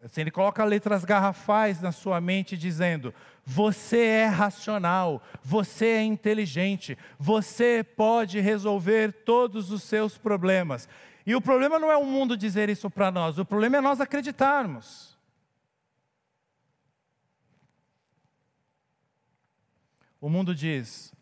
Assim, 0.04 0.20
ele 0.20 0.32
coloca 0.32 0.66
letras 0.66 1.06
garrafais 1.06 1.80
na 1.80 1.92
sua 1.94 2.20
mente 2.20 2.58
dizendo: 2.58 3.14
você 3.46 4.00
é 4.00 4.26
racional, 4.26 5.22
você 5.42 5.86
é 5.86 6.04
inteligente, 6.04 6.98
você 7.18 7.84
pode 7.84 8.40
resolver 8.42 9.14
todos 9.24 9.72
os 9.72 9.84
seus 9.84 10.18
problemas. 10.18 10.90
E 11.26 11.34
o 11.36 11.42
problema 11.42 11.80
não 11.80 11.90
é 11.90 11.96
o 11.96 12.06
mundo 12.06 12.36
dizer 12.36 12.70
isso 12.70 12.90
para 12.90 13.10
nós, 13.12 13.38
o 13.38 13.46
problema 13.46 13.78
é 13.78 13.82
nós 13.82 14.02
acreditarmos. 14.02 15.18
O 20.20 20.28
mundo 20.28 20.54
diz: 20.54 21.14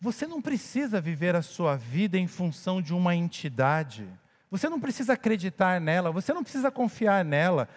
você 0.00 0.26
não 0.26 0.42
precisa 0.42 1.00
viver 1.00 1.36
a 1.36 1.42
sua 1.42 1.76
vida 1.76 2.18
em 2.18 2.26
função 2.26 2.82
de 2.82 2.92
uma 2.92 3.14
entidade. 3.14 4.08
Você 4.54 4.68
não 4.68 4.78
precisa 4.78 5.14
acreditar 5.14 5.80
nela, 5.80 6.12
você 6.12 6.32
não 6.32 6.44
precisa 6.44 6.70
confiar 6.70 7.24
nela, 7.24 7.68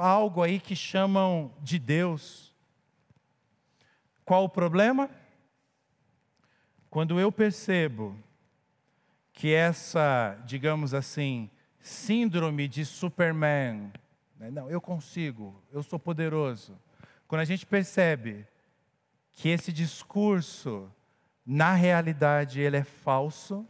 algo 0.00 0.42
aí 0.42 0.58
que 0.58 0.74
chamam 0.74 1.52
de 1.62 1.78
Deus. 1.78 2.52
Qual 4.24 4.42
o 4.42 4.48
problema? 4.48 5.08
Quando 6.90 7.20
eu 7.20 7.30
percebo 7.30 8.18
que 9.32 9.54
essa, 9.54 10.36
digamos 10.44 10.92
assim, 10.92 11.48
síndrome 11.78 12.66
de 12.66 12.84
Superman, 12.84 13.92
né? 14.40 14.50
não, 14.50 14.68
eu 14.68 14.80
consigo, 14.80 15.62
eu 15.70 15.84
sou 15.84 16.00
poderoso. 16.00 16.76
Quando 17.28 17.42
a 17.42 17.44
gente 17.44 17.64
percebe 17.64 18.44
que 19.30 19.48
esse 19.50 19.72
discurso, 19.72 20.90
na 21.46 21.74
realidade, 21.74 22.60
ele 22.60 22.78
é 22.78 22.82
falso, 22.82 23.64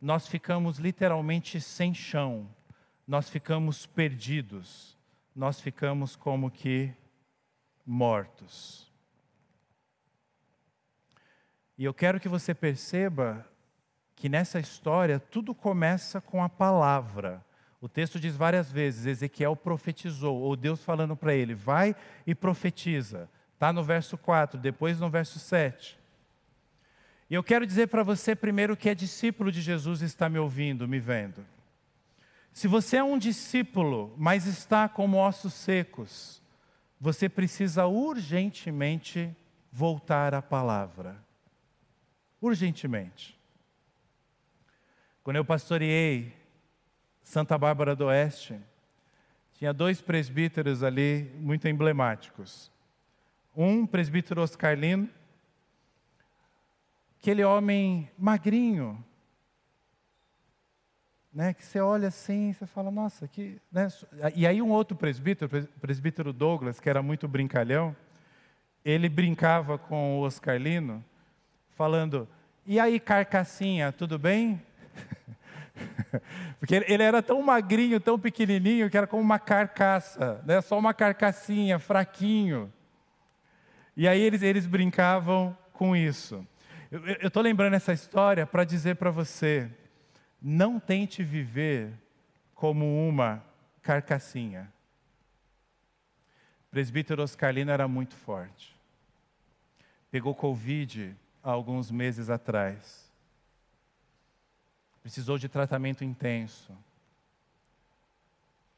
nós 0.00 0.28
ficamos 0.28 0.78
literalmente 0.78 1.60
sem 1.60 1.92
chão, 1.92 2.48
nós 3.06 3.28
ficamos 3.28 3.86
perdidos, 3.86 4.96
nós 5.34 5.60
ficamos 5.60 6.14
como 6.14 6.50
que 6.50 6.92
mortos. 7.84 8.88
E 11.76 11.84
eu 11.84 11.94
quero 11.94 12.20
que 12.20 12.28
você 12.28 12.54
perceba 12.54 13.46
que 14.14 14.28
nessa 14.28 14.58
história 14.58 15.18
tudo 15.18 15.54
começa 15.54 16.20
com 16.20 16.42
a 16.42 16.48
palavra. 16.48 17.44
O 17.80 17.88
texto 17.88 18.18
diz 18.18 18.36
várias 18.36 18.70
vezes: 18.70 19.06
Ezequiel 19.06 19.54
profetizou, 19.54 20.36
ou 20.36 20.56
Deus 20.56 20.82
falando 20.82 21.16
para 21.16 21.34
ele, 21.34 21.54
vai 21.54 21.94
e 22.26 22.34
profetiza. 22.34 23.30
Está 23.54 23.72
no 23.72 23.82
verso 23.82 24.18
4, 24.18 24.58
depois 24.58 25.00
no 25.00 25.08
verso 25.08 25.38
7. 25.38 25.97
E 27.30 27.34
eu 27.34 27.42
quero 27.42 27.66
dizer 27.66 27.88
para 27.88 28.02
você 28.02 28.34
primeiro 28.34 28.76
que 28.76 28.88
é 28.88 28.94
discípulo 28.94 29.52
de 29.52 29.60
Jesus 29.60 30.00
está 30.00 30.28
me 30.28 30.38
ouvindo, 30.38 30.88
me 30.88 30.98
vendo. 30.98 31.44
Se 32.52 32.66
você 32.66 32.96
é 32.96 33.04
um 33.04 33.18
discípulo, 33.18 34.14
mas 34.16 34.46
está 34.46 34.88
como 34.88 35.18
ossos 35.18 35.52
secos, 35.52 36.42
você 37.00 37.28
precisa 37.28 37.86
urgentemente 37.86 39.34
voltar 39.70 40.34
à 40.34 40.42
palavra. 40.42 41.16
Urgentemente. 42.40 43.38
Quando 45.22 45.36
eu 45.36 45.44
pastoreei 45.44 46.34
Santa 47.22 47.58
Bárbara 47.58 47.94
do 47.94 48.06
Oeste, 48.06 48.58
tinha 49.52 49.72
dois 49.72 50.00
presbíteros 50.00 50.82
ali 50.82 51.30
muito 51.40 51.68
emblemáticos. 51.68 52.70
Um 53.54 53.86
presbítero 53.86 54.40
Oscarlino, 54.40 55.08
aquele 57.20 57.44
homem 57.44 58.08
magrinho, 58.16 59.04
né, 61.32 61.52
que 61.52 61.64
você 61.64 61.80
olha 61.80 62.08
assim, 62.08 62.52
você 62.52 62.66
fala, 62.66 62.90
nossa, 62.90 63.28
que. 63.28 63.60
Né? 63.70 63.88
E 64.34 64.46
aí 64.46 64.62
um 64.62 64.70
outro 64.70 64.96
presbítero, 64.96 65.68
o 65.76 65.80
presbítero 65.80 66.32
Douglas, 66.32 66.80
que 66.80 66.88
era 66.88 67.02
muito 67.02 67.28
brincalhão, 67.28 67.94
ele 68.84 69.08
brincava 69.08 69.76
com 69.76 70.18
o 70.18 70.22
Oscarlino, 70.22 71.04
falando, 71.76 72.28
e 72.64 72.78
aí, 72.78 73.00
carcassinha, 73.00 73.92
tudo 73.92 74.18
bem? 74.18 74.62
Porque 76.58 76.74
ele 76.74 77.02
era 77.02 77.22
tão 77.22 77.42
magrinho, 77.42 78.00
tão 78.00 78.18
pequenininho, 78.18 78.88
que 78.88 78.96
era 78.96 79.06
como 79.06 79.22
uma 79.22 79.38
carcaça, 79.38 80.42
né? 80.44 80.60
só 80.60 80.78
uma 80.78 80.94
carcassinha, 80.94 81.78
fraquinho. 81.78 82.72
E 83.96 84.06
aí 84.06 84.20
eles, 84.20 84.42
eles 84.42 84.66
brincavam 84.66 85.56
com 85.72 85.96
isso. 85.96 86.46
Eu 86.90 87.28
estou 87.28 87.42
lembrando 87.42 87.74
essa 87.74 87.92
história 87.92 88.46
para 88.46 88.64
dizer 88.64 88.96
para 88.96 89.10
você: 89.10 89.70
não 90.40 90.80
tente 90.80 91.22
viver 91.22 91.92
como 92.54 93.06
uma 93.06 93.44
carcassinha. 93.82 94.72
O 96.66 96.70
presbítero 96.70 97.22
Oscarlino 97.22 97.70
era 97.70 97.86
muito 97.86 98.14
forte. 98.16 98.74
Pegou 100.10 100.34
Covid 100.34 101.14
há 101.42 101.50
alguns 101.50 101.90
meses 101.90 102.30
atrás. 102.30 103.12
Precisou 105.02 105.36
de 105.36 105.48
tratamento 105.48 106.02
intenso. 106.04 106.76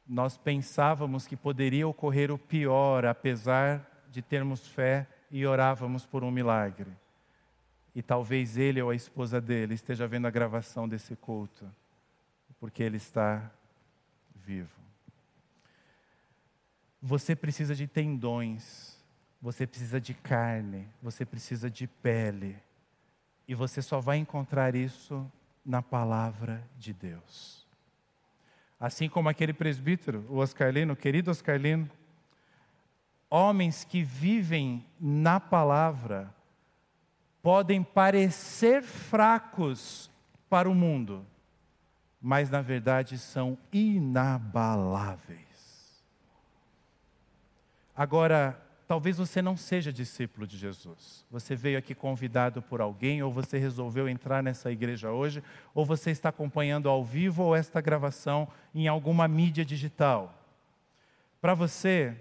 Nós 0.06 0.36
pensávamos 0.36 1.28
que 1.28 1.36
poderia 1.36 1.86
ocorrer 1.86 2.32
o 2.32 2.38
pior, 2.38 3.04
apesar 3.04 4.04
de 4.10 4.20
termos 4.20 4.66
fé 4.66 5.06
e 5.30 5.46
orávamos 5.46 6.04
por 6.04 6.24
um 6.24 6.30
milagre. 6.32 6.90
E 7.94 8.03
talvez 8.03 8.57
ele 8.57 8.81
ou 8.81 8.90
a 8.90 8.94
esposa 8.94 9.40
dele 9.40 9.74
esteja 9.74 10.07
vendo 10.07 10.26
a 10.26 10.31
gravação 10.31 10.88
desse 10.88 11.16
culto, 11.16 11.68
porque 12.59 12.83
ele 12.83 12.96
está 12.96 13.50
vivo. 14.35 14.81
Você 17.03 17.35
precisa 17.35 17.74
de 17.74 17.87
tendões, 17.87 18.96
você 19.40 19.66
precisa 19.66 20.00
de 20.00 20.14
carne, 20.14 20.87
você 21.03 21.24
precisa 21.24 21.70
de 21.70 21.87
pele. 21.87 22.57
E 23.48 23.55
você 23.55 23.83
só 23.83 24.00
vai 24.00 24.18
encontrar 24.18 24.74
isso 24.74 25.31
na 25.64 25.83
palavra 25.83 26.62
de 26.79 26.92
Deus. 26.92 27.66
Assim 28.79 29.09
como 29.09 29.29
aquele 29.29 29.53
presbítero, 29.53 30.24
o 30.29 30.38
Oscarlino, 30.38 30.92
o 30.92 30.96
querido 30.96 31.31
Oscarlino, 31.31 31.90
homens 33.29 33.85
que 33.85 34.03
vivem 34.03 34.85
na 34.98 35.38
palavra 35.38 36.35
podem 37.42 37.83
parecer 37.83 38.83
fracos 38.83 40.11
para 40.48 40.68
o 40.68 40.74
mundo, 40.74 41.24
mas 42.20 42.50
na 42.50 42.61
verdade 42.61 43.18
são 43.18 43.57
inabaláveis. 43.72 45.40
Agora, 47.96 48.61
talvez 48.87 49.18
você 49.18 49.40
não 49.40 49.57
seja 49.57 49.92
discípulo 49.92 50.46
de 50.46 50.57
Jesus. 50.59 51.24
Você 51.31 51.55
veio 51.55 51.79
aqui 51.79 51.94
convidado 51.94 52.61
por 52.61 52.81
alguém, 52.81 53.22
ou 53.22 53.31
você 53.31 53.59
resolveu 53.59 54.09
entrar 54.09 54.42
nessa 54.42 54.72
igreja 54.72 55.11
hoje, 55.11 55.42
ou 55.74 55.87
você 55.87 56.11
está 56.11 56.31
acompanhando 56.31 56.88
ao 56.88 57.05
vivo 57.05 57.44
ou 57.44 57.55
esta 57.55 57.81
gravação 57.81 58.48
em 58.74 58.88
alguma 58.88 59.29
mídia 59.29 59.64
digital. 59.64 60.35
Para 61.40 61.55
você, 61.55 62.16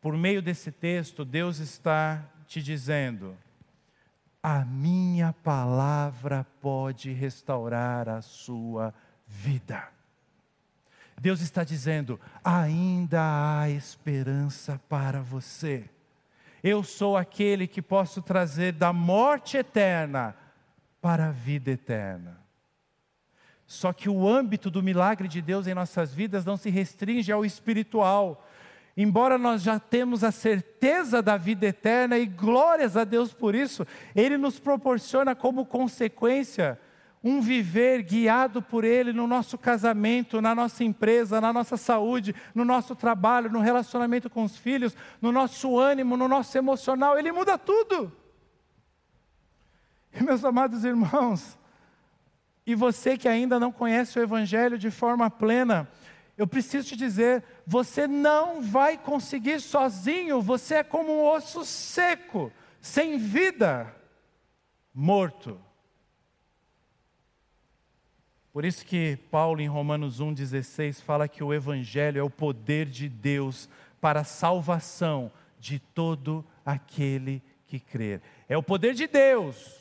por 0.00 0.16
meio 0.16 0.42
desse 0.42 0.70
texto, 0.70 1.24
Deus 1.24 1.58
está 1.58 2.22
te 2.46 2.62
dizendo: 2.62 3.36
a 4.48 4.64
minha 4.64 5.32
palavra 5.42 6.46
pode 6.60 7.10
restaurar 7.12 8.08
a 8.08 8.22
sua 8.22 8.94
vida. 9.26 9.88
Deus 11.20 11.40
está 11.40 11.64
dizendo: 11.64 12.20
ainda 12.44 13.20
há 13.20 13.68
esperança 13.68 14.80
para 14.88 15.20
você. 15.20 15.90
Eu 16.62 16.84
sou 16.84 17.16
aquele 17.16 17.66
que 17.66 17.82
posso 17.82 18.22
trazer 18.22 18.70
da 18.70 18.92
morte 18.92 19.56
eterna 19.56 20.36
para 21.02 21.26
a 21.26 21.32
vida 21.32 21.72
eterna. 21.72 22.38
Só 23.66 23.92
que 23.92 24.08
o 24.08 24.28
âmbito 24.28 24.70
do 24.70 24.80
milagre 24.80 25.26
de 25.26 25.42
Deus 25.42 25.66
em 25.66 25.74
nossas 25.74 26.14
vidas 26.14 26.44
não 26.44 26.56
se 26.56 26.70
restringe 26.70 27.32
ao 27.32 27.44
espiritual. 27.44 28.46
Embora 28.96 29.36
nós 29.36 29.62
já 29.62 29.78
temos 29.78 30.24
a 30.24 30.32
certeza 30.32 31.20
da 31.20 31.36
vida 31.36 31.66
eterna 31.66 32.18
e 32.18 32.24
glórias 32.24 32.96
a 32.96 33.04
Deus 33.04 33.32
por 33.32 33.54
isso, 33.54 33.86
Ele 34.14 34.38
nos 34.38 34.58
proporciona 34.58 35.34
como 35.34 35.66
consequência 35.66 36.80
um 37.22 37.40
viver 37.40 38.02
guiado 38.02 38.62
por 38.62 38.84
Ele 38.84 39.12
no 39.12 39.26
nosso 39.26 39.58
casamento, 39.58 40.40
na 40.40 40.54
nossa 40.54 40.82
empresa, 40.82 41.40
na 41.40 41.52
nossa 41.52 41.76
saúde, 41.76 42.34
no 42.54 42.64
nosso 42.64 42.94
trabalho, 42.94 43.50
no 43.50 43.60
relacionamento 43.60 44.30
com 44.30 44.44
os 44.44 44.56
filhos, 44.56 44.96
no 45.20 45.30
nosso 45.30 45.78
ânimo, 45.78 46.16
no 46.16 46.28
nosso 46.28 46.56
emocional, 46.56 47.18
Ele 47.18 47.32
muda 47.32 47.58
tudo. 47.58 48.10
E 50.18 50.22
meus 50.22 50.42
amados 50.44 50.84
irmãos, 50.84 51.58
e 52.66 52.74
você 52.74 53.18
que 53.18 53.28
ainda 53.28 53.60
não 53.60 53.70
conhece 53.70 54.18
o 54.18 54.22
Evangelho 54.22 54.78
de 54.78 54.90
forma 54.90 55.28
plena, 55.28 55.86
eu 56.36 56.46
preciso 56.46 56.88
te 56.88 56.96
dizer, 56.96 57.42
você 57.66 58.06
não 58.06 58.60
vai 58.60 58.98
conseguir 58.98 59.60
sozinho, 59.60 60.42
você 60.42 60.76
é 60.76 60.84
como 60.84 61.12
um 61.12 61.24
osso 61.24 61.64
seco, 61.64 62.52
sem 62.80 63.16
vida, 63.16 63.94
morto. 64.92 65.58
Por 68.52 68.64
isso 68.64 68.84
que 68.84 69.16
Paulo 69.30 69.60
em 69.60 69.66
Romanos 69.66 70.20
1,16 70.20 71.02
fala 71.02 71.28
que 71.28 71.42
o 71.42 71.54
Evangelho 71.54 72.18
é 72.18 72.22
o 72.22 72.30
poder 72.30 72.86
de 72.86 73.08
Deus 73.08 73.68
para 74.00 74.20
a 74.20 74.24
salvação 74.24 75.32
de 75.58 75.78
todo 75.78 76.44
aquele 76.64 77.42
que 77.66 77.80
crer. 77.80 78.20
É 78.48 78.56
o 78.56 78.62
poder 78.62 78.94
de 78.94 79.06
Deus, 79.06 79.80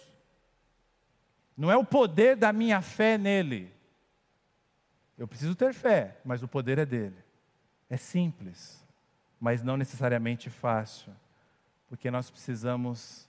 não 1.58 1.70
é 1.70 1.76
o 1.76 1.86
poder 1.86 2.36
da 2.38 2.52
minha 2.54 2.82
fé 2.82 3.18
nele. 3.18 3.75
Eu 5.18 5.28
preciso 5.28 5.56
ter 5.56 5.74
fé, 5.74 6.18
mas 6.26 6.44
o 6.44 6.48
poder 6.48 6.78
é 6.78 6.86
dele. 6.86 7.18
É 7.90 7.98
simples, 7.98 8.84
mas 9.40 9.64
não 9.64 9.78
necessariamente 9.78 10.50
fácil, 10.50 11.14
porque 11.88 12.12
nós 12.12 12.30
precisamos 12.30 13.28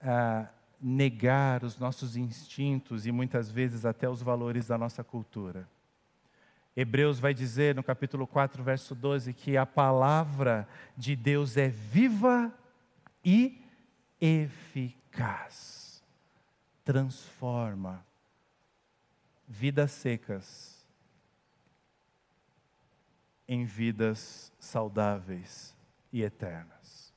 ah, 0.00 0.48
negar 0.80 1.64
os 1.64 1.78
nossos 1.78 2.16
instintos 2.16 3.06
e 3.06 3.12
muitas 3.12 3.50
vezes 3.50 3.84
até 3.84 4.08
os 4.08 4.22
valores 4.22 4.68
da 4.68 4.78
nossa 4.78 5.04
cultura. 5.04 5.68
Hebreus 6.76 7.18
vai 7.18 7.34
dizer 7.34 7.74
no 7.74 7.82
capítulo 7.82 8.26
4, 8.26 8.62
verso 8.62 8.94
12, 8.94 9.32
que 9.32 9.56
a 9.56 9.66
palavra 9.66 10.68
de 10.96 11.16
Deus 11.16 11.56
é 11.56 11.68
viva 11.68 12.52
e 13.24 13.62
eficaz. 14.20 16.02
Transforma 16.84 18.04
vidas 19.48 19.90
secas 19.90 20.75
em 23.48 23.64
vidas 23.64 24.52
saudáveis 24.58 25.74
e 26.12 26.22
eternas. 26.22 27.12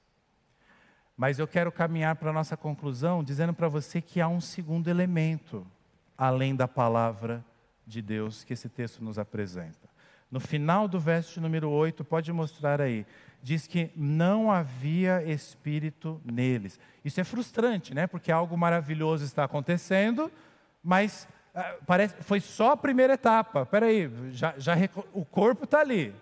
Mas 1.17 1.37
eu 1.37 1.47
quero 1.47 1.71
caminhar 1.71 2.15
para 2.15 2.29
a 2.29 2.33
nossa 2.33 2.55
conclusão 2.55 3.23
dizendo 3.23 3.53
para 3.53 3.67
você 3.67 4.01
que 4.01 4.21
há 4.21 4.27
um 4.27 4.39
segundo 4.39 4.87
elemento, 4.89 5.67
além 6.17 6.55
da 6.55 6.67
palavra 6.67 7.43
de 7.85 8.01
Deus, 8.01 8.43
que 8.43 8.53
esse 8.53 8.69
texto 8.69 9.03
nos 9.03 9.19
apresenta. 9.19 9.89
No 10.31 10.39
final 10.39 10.87
do 10.87 10.99
verso 10.99 11.41
número 11.41 11.69
8, 11.69 12.05
pode 12.05 12.31
mostrar 12.31 12.79
aí, 12.79 13.05
diz 13.41 13.65
que 13.65 13.91
não 13.95 14.51
havia 14.51 15.23
espírito 15.23 16.21
neles. 16.23 16.79
Isso 17.03 17.19
é 17.19 17.23
frustrante, 17.23 17.93
né? 17.95 18.05
Porque 18.05 18.31
algo 18.31 18.55
maravilhoso 18.55 19.25
está 19.25 19.43
acontecendo, 19.43 20.31
mas 20.83 21.27
parece, 21.85 22.15
foi 22.21 22.39
só 22.39 22.71
a 22.71 22.77
primeira 22.77 23.13
etapa. 23.13 23.63
Espera 23.63 23.87
aí, 23.87 24.09
já, 24.31 24.53
já, 24.57 24.73
o 25.13 25.25
corpo 25.25 25.63
está 25.63 25.79
ali, 25.79 26.13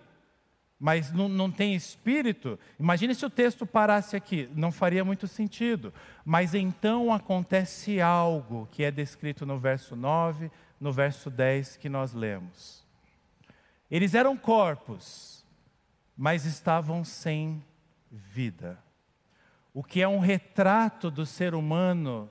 mas 0.78 1.10
não, 1.10 1.28
não 1.28 1.50
tem 1.50 1.74
espírito, 1.74 2.58
imagine 2.78 3.14
se 3.14 3.26
o 3.26 3.30
texto 3.30 3.66
parasse 3.66 4.14
aqui, 4.14 4.48
não 4.54 4.70
faria 4.70 5.04
muito 5.04 5.26
sentido. 5.26 5.92
Mas 6.24 6.54
então 6.54 7.12
acontece 7.12 8.00
algo 8.00 8.68
que 8.70 8.84
é 8.84 8.90
descrito 8.90 9.44
no 9.44 9.58
verso 9.58 9.96
9, 9.96 10.50
no 10.80 10.92
verso 10.92 11.30
10 11.30 11.76
que 11.76 11.88
nós 11.88 12.12
lemos. 12.12 12.86
Eles 13.90 14.14
eram 14.14 14.36
corpos, 14.36 15.44
mas 16.16 16.44
estavam 16.44 17.04
sem 17.04 17.64
vida. 18.10 18.78
O 19.74 19.82
que 19.82 20.00
é 20.00 20.08
um 20.08 20.18
retrato 20.18 21.10
do 21.10 21.26
ser 21.26 21.54
humano 21.54 22.30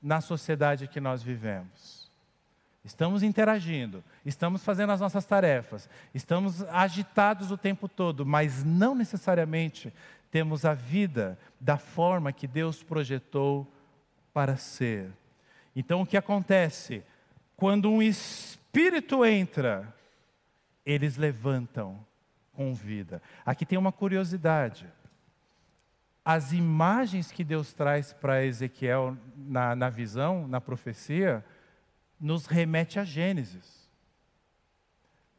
na 0.00 0.20
sociedade 0.20 0.86
que 0.86 1.00
nós 1.00 1.22
vivemos. 1.22 1.97
Estamos 2.84 3.22
interagindo, 3.22 4.02
estamos 4.24 4.64
fazendo 4.64 4.92
as 4.92 5.00
nossas 5.00 5.24
tarefas, 5.24 5.88
estamos 6.14 6.62
agitados 6.62 7.50
o 7.50 7.58
tempo 7.58 7.88
todo, 7.88 8.24
mas 8.24 8.64
não 8.64 8.94
necessariamente 8.94 9.92
temos 10.30 10.64
a 10.64 10.74
vida 10.74 11.38
da 11.60 11.76
forma 11.76 12.32
que 12.32 12.46
Deus 12.46 12.82
projetou 12.82 13.66
para 14.32 14.56
ser. 14.56 15.10
Então 15.74 16.02
o 16.02 16.06
que 16.06 16.16
acontece? 16.16 17.02
Quando 17.56 17.90
um 17.90 18.00
espírito 18.02 19.24
entra, 19.24 19.92
eles 20.86 21.16
levantam 21.16 21.98
com 22.52 22.72
vida. 22.74 23.20
Aqui 23.44 23.66
tem 23.66 23.78
uma 23.78 23.92
curiosidade. 23.92 24.86
As 26.24 26.52
imagens 26.52 27.32
que 27.32 27.42
Deus 27.42 27.72
traz 27.72 28.12
para 28.12 28.44
Ezequiel 28.44 29.16
na, 29.36 29.74
na 29.74 29.88
visão, 29.88 30.46
na 30.46 30.60
profecia, 30.60 31.44
nos 32.20 32.46
remete 32.46 32.98
a 32.98 33.04
Gênesis. 33.04 33.88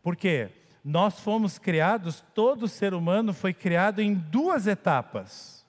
Por 0.01 0.15
quê? 0.15 0.49
Nós 0.83 1.19
fomos 1.19 1.57
criados, 1.57 2.23
todo 2.33 2.67
ser 2.67 2.93
humano 2.93 3.33
foi 3.33 3.53
criado 3.53 4.01
em 4.01 4.13
duas 4.13 4.65
etapas. 4.65 5.65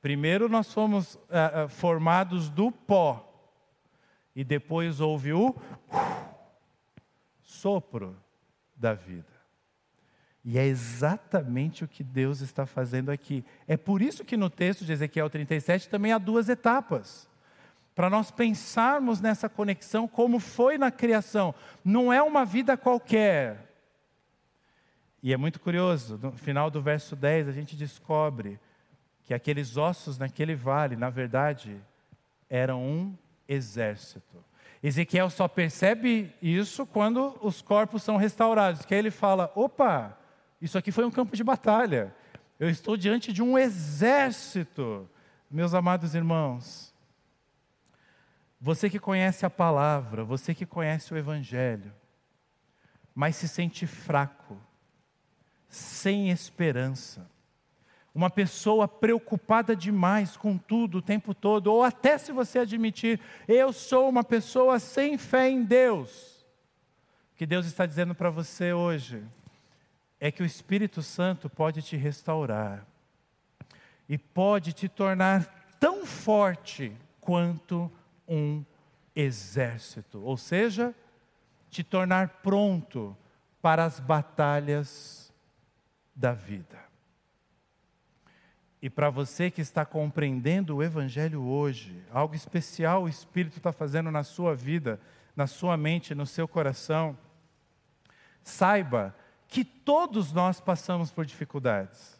Primeiro 0.00 0.48
nós 0.48 0.72
fomos 0.72 1.14
uh, 1.14 1.18
uh, 1.64 1.68
formados 1.68 2.48
do 2.48 2.70
pó, 2.70 3.24
e 4.34 4.44
depois 4.44 5.00
houve 5.00 5.32
o 5.32 5.52
sopro 7.42 8.16
da 8.76 8.94
vida. 8.94 9.26
E 10.44 10.56
é 10.56 10.64
exatamente 10.64 11.82
o 11.82 11.88
que 11.88 12.04
Deus 12.04 12.40
está 12.40 12.64
fazendo 12.64 13.10
aqui. 13.10 13.44
É 13.66 13.76
por 13.76 14.00
isso 14.00 14.24
que 14.24 14.36
no 14.36 14.48
texto 14.48 14.84
de 14.84 14.92
Ezequiel 14.92 15.28
37 15.28 15.88
também 15.88 16.12
há 16.12 16.18
duas 16.18 16.48
etapas. 16.48 17.28
Para 17.98 18.08
nós 18.08 18.30
pensarmos 18.30 19.20
nessa 19.20 19.48
conexão 19.48 20.06
como 20.06 20.38
foi 20.38 20.78
na 20.78 20.88
criação. 20.88 21.52
Não 21.84 22.12
é 22.12 22.22
uma 22.22 22.44
vida 22.44 22.76
qualquer. 22.76 23.74
E 25.20 25.32
é 25.32 25.36
muito 25.36 25.58
curioso, 25.58 26.16
no 26.22 26.30
final 26.30 26.70
do 26.70 26.80
verso 26.80 27.16
10 27.16 27.48
a 27.48 27.50
gente 27.50 27.74
descobre 27.74 28.60
que 29.24 29.34
aqueles 29.34 29.76
ossos 29.76 30.16
naquele 30.16 30.54
vale, 30.54 30.94
na 30.94 31.10
verdade, 31.10 31.76
eram 32.48 32.80
um 32.84 33.16
exército. 33.48 34.44
Ezequiel 34.80 35.28
só 35.28 35.48
percebe 35.48 36.32
isso 36.40 36.86
quando 36.86 37.36
os 37.42 37.60
corpos 37.60 38.04
são 38.04 38.16
restaurados, 38.16 38.84
que 38.84 38.94
aí 38.94 39.00
ele 39.00 39.10
fala: 39.10 39.50
opa, 39.56 40.16
isso 40.62 40.78
aqui 40.78 40.92
foi 40.92 41.04
um 41.04 41.10
campo 41.10 41.34
de 41.34 41.42
batalha. 41.42 42.14
Eu 42.60 42.70
estou 42.70 42.96
diante 42.96 43.32
de 43.32 43.42
um 43.42 43.58
exército. 43.58 45.10
Meus 45.50 45.74
amados 45.74 46.14
irmãos, 46.14 46.94
você 48.60 48.90
que 48.90 48.98
conhece 48.98 49.46
a 49.46 49.50
palavra, 49.50 50.24
você 50.24 50.54
que 50.54 50.66
conhece 50.66 51.12
o 51.14 51.16
Evangelho, 51.16 51.92
mas 53.14 53.36
se 53.36 53.48
sente 53.48 53.86
fraco, 53.86 54.56
sem 55.68 56.30
esperança, 56.30 57.28
uma 58.14 58.30
pessoa 58.30 58.88
preocupada 58.88 59.76
demais 59.76 60.36
com 60.36 60.58
tudo 60.58 60.98
o 60.98 61.02
tempo 61.02 61.34
todo, 61.34 61.68
ou 61.68 61.84
até 61.84 62.18
se 62.18 62.32
você 62.32 62.58
admitir, 62.58 63.20
eu 63.46 63.72
sou 63.72 64.08
uma 64.08 64.24
pessoa 64.24 64.78
sem 64.78 65.16
fé 65.16 65.48
em 65.48 65.62
Deus, 65.62 66.44
o 67.32 67.36
que 67.36 67.46
Deus 67.46 67.66
está 67.66 67.86
dizendo 67.86 68.14
para 68.14 68.30
você 68.30 68.72
hoje, 68.72 69.22
é 70.18 70.32
que 70.32 70.42
o 70.42 70.46
Espírito 70.46 71.00
Santo 71.00 71.48
pode 71.48 71.80
te 71.80 71.96
restaurar 71.96 72.84
e 74.08 74.18
pode 74.18 74.72
te 74.72 74.88
tornar 74.88 75.76
tão 75.78 76.04
forte 76.04 76.92
quanto 77.20 77.90
um 78.28 78.64
exército, 79.14 80.22
ou 80.22 80.36
seja, 80.36 80.94
te 81.70 81.82
tornar 81.82 82.40
pronto 82.42 83.16
para 83.60 83.84
as 83.84 83.98
batalhas 83.98 85.32
da 86.14 86.32
vida. 86.32 86.78
E 88.80 88.88
para 88.88 89.10
você 89.10 89.50
que 89.50 89.60
está 89.60 89.84
compreendendo 89.84 90.76
o 90.76 90.82
Evangelho 90.82 91.42
hoje, 91.42 92.00
algo 92.12 92.34
especial 92.34 93.02
o 93.02 93.08
Espírito 93.08 93.56
está 93.56 93.72
fazendo 93.72 94.10
na 94.10 94.22
sua 94.22 94.54
vida, 94.54 95.00
na 95.34 95.46
sua 95.46 95.76
mente, 95.76 96.14
no 96.14 96.26
seu 96.26 96.46
coração, 96.46 97.18
saiba 98.42 99.14
que 99.48 99.64
todos 99.64 100.32
nós 100.32 100.60
passamos 100.60 101.10
por 101.10 101.26
dificuldades. 101.26 102.18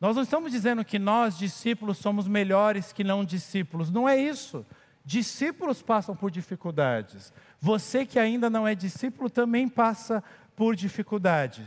Nós 0.00 0.16
não 0.16 0.22
estamos 0.22 0.52
dizendo 0.52 0.84
que 0.84 0.98
nós, 0.98 1.38
discípulos, 1.38 1.98
somos 1.98 2.26
melhores 2.28 2.92
que 2.92 3.04
não 3.04 3.24
discípulos. 3.24 3.90
Não 3.90 4.08
é 4.08 4.16
isso. 4.16 4.66
Discípulos 5.06 5.82
passam 5.82 6.16
por 6.16 6.32
dificuldades. 6.32 7.32
Você 7.60 8.04
que 8.04 8.18
ainda 8.18 8.50
não 8.50 8.66
é 8.66 8.74
discípulo 8.74 9.30
também 9.30 9.68
passa 9.68 10.20
por 10.56 10.74
dificuldade. 10.74 11.64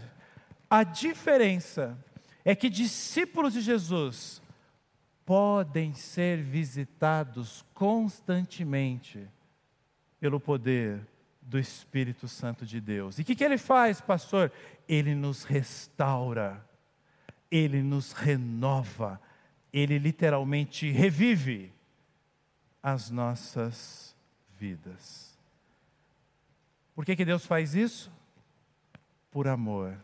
A 0.70 0.84
diferença 0.84 1.98
é 2.44 2.54
que 2.54 2.70
discípulos 2.70 3.54
de 3.54 3.62
Jesus 3.62 4.42
podem 5.26 5.94
ser 5.94 6.44
visitados 6.44 7.64
constantemente 7.74 9.26
pelo 10.20 10.38
poder 10.38 11.00
do 11.42 11.58
Espírito 11.58 12.28
Santo 12.28 12.66
de 12.66 12.82
Deus. 12.82 13.18
E 13.18 13.22
o 13.22 13.26
que, 13.26 13.36
que 13.36 13.44
ele 13.46 13.58
faz, 13.58 14.02
pastor? 14.02 14.52
Ele 14.86 15.16
nos 15.16 15.46
restaura, 15.46 16.62
ele 17.50 17.82
nos 17.82 18.12
renova, 18.12 19.18
ele 19.72 19.98
literalmente 19.98 20.92
revive 20.92 21.79
as 22.82 23.10
nossas 23.10 24.16
vidas. 24.58 25.38
Por 26.96 27.06
que, 27.06 27.16
que 27.16 27.26
Deus 27.26 27.46
faz 27.46 27.76
isso? 27.76 28.12
Por 29.32 29.48
amor, 29.48 29.98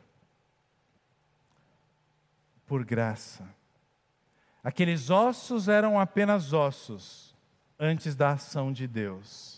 por 2.66 2.86
graça. 2.86 3.48
Aqueles 4.64 5.10
ossos 5.10 5.68
eram 5.68 6.00
apenas 6.00 6.54
ossos 6.54 7.36
antes 7.80 8.16
da 8.16 8.32
ação 8.32 8.72
de 8.72 8.88
Deus 8.88 9.56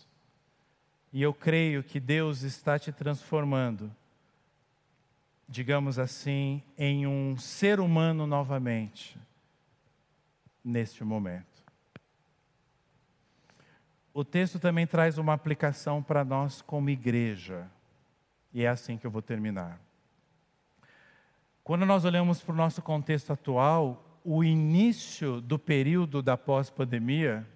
e 1.12 1.22
eu 1.22 1.32
creio 1.32 1.82
que 1.82 1.98
Deus 1.98 2.42
está 2.42 2.78
te 2.78 2.92
transformando, 2.92 3.90
digamos 5.48 5.98
assim, 5.98 6.62
em 6.76 7.06
um 7.06 7.36
ser 7.36 7.80
humano 7.80 8.26
novamente, 8.26 9.18
neste 10.62 11.02
momento. 11.02 11.57
O 14.18 14.24
texto 14.24 14.58
também 14.58 14.84
traz 14.84 15.16
uma 15.16 15.32
aplicação 15.32 16.02
para 16.02 16.24
nós 16.24 16.60
como 16.60 16.90
igreja, 16.90 17.70
e 18.52 18.64
é 18.64 18.68
assim 18.68 18.98
que 18.98 19.06
eu 19.06 19.12
vou 19.12 19.22
terminar. 19.22 19.78
Quando 21.62 21.86
nós 21.86 22.04
olhamos 22.04 22.42
para 22.42 22.52
o 22.52 22.56
nosso 22.56 22.82
contexto 22.82 23.32
atual, 23.32 24.18
o 24.24 24.42
início 24.42 25.40
do 25.40 25.56
período 25.56 26.20
da 26.20 26.36
pós-pandemia, 26.36 27.46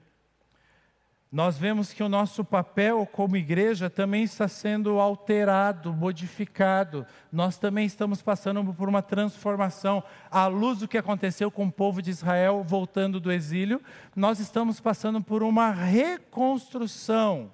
nós 1.32 1.56
vemos 1.56 1.94
que 1.94 2.02
o 2.02 2.10
nosso 2.10 2.44
papel 2.44 3.06
como 3.06 3.38
igreja 3.38 3.88
também 3.88 4.22
está 4.22 4.46
sendo 4.46 5.00
alterado, 5.00 5.90
modificado. 5.90 7.06
Nós 7.32 7.56
também 7.56 7.86
estamos 7.86 8.20
passando 8.20 8.62
por 8.74 8.86
uma 8.86 9.00
transformação. 9.00 10.04
À 10.30 10.46
luz 10.46 10.80
do 10.80 10.88
que 10.88 10.98
aconteceu 10.98 11.50
com 11.50 11.64
o 11.64 11.72
povo 11.72 12.02
de 12.02 12.10
Israel 12.10 12.62
voltando 12.62 13.18
do 13.18 13.32
exílio, 13.32 13.80
nós 14.14 14.40
estamos 14.40 14.78
passando 14.78 15.22
por 15.22 15.42
uma 15.42 15.70
reconstrução. 15.70 17.50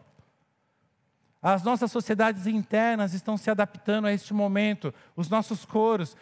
As 1.41 1.63
nossas 1.63 1.93
sociedades 1.93 2.49
internas 2.49 3.15
estão 3.15 3.37
se 3.37 3.49
adaptando 3.49 4.09
a 4.09 4.13
este 4.13 4.35
momento, 4.35 4.93
os 5.15 5.31
nossos 5.31 5.65
coros, 5.65 6.17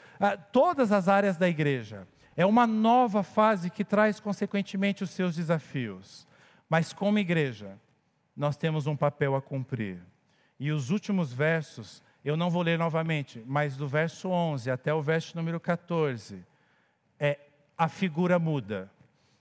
todas 0.53 0.93
as 0.93 1.09
áreas 1.09 1.39
da 1.39 1.49
igreja. 1.49 2.07
É 2.37 2.45
uma 2.45 2.67
nova 2.67 3.23
fase 3.23 3.71
que 3.71 3.83
traz, 3.83 4.21
consequentemente, 4.21 5.03
os 5.03 5.09
seus 5.09 5.37
desafios. 5.37 6.27
Mas 6.69 6.93
como 6.93 7.19
igreja, 7.19 7.79
nós 8.37 8.57
temos 8.57 8.87
um 8.87 8.97
papel 8.97 9.35
a 9.35 9.43
cumprir. 9.43 9.99
E 10.59 10.71
os 10.71 10.91
últimos 10.91 11.33
versos, 11.33 12.03
eu 12.25 12.37
não 12.37 12.51
vou 12.51 12.63
ler 12.63 12.79
novamente, 12.79 13.43
mas 13.47 13.77
do 13.77 13.87
verso 13.87 14.29
11 14.29 14.71
até 14.71 14.93
o 14.93 15.03
verso 15.03 15.37
número 15.37 15.61
14, 15.61 16.45
é 17.19 17.39
a 17.77 17.89
figura 17.89 18.39
muda. 18.39 18.91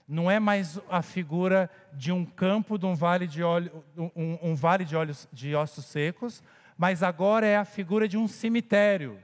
Não 0.08 0.30
é 0.30 0.38
mais 0.38 0.78
a 0.88 1.02
figura 1.02 1.68
de 1.92 2.12
um 2.12 2.24
campo, 2.24 2.78
de 2.78 2.86
um 2.86 2.94
vale 2.94 3.26
de, 3.26 3.42
óleo, 3.42 3.84
um, 3.96 4.38
um 4.50 4.54
vale 4.54 4.84
de, 4.84 4.94
olhos, 4.94 5.28
de 5.32 5.54
ossos 5.54 5.86
secos, 5.86 6.42
mas 6.78 7.02
agora 7.02 7.46
é 7.46 7.56
a 7.56 7.64
figura 7.64 8.06
de 8.06 8.16
um 8.16 8.28
cemitério. 8.28 9.18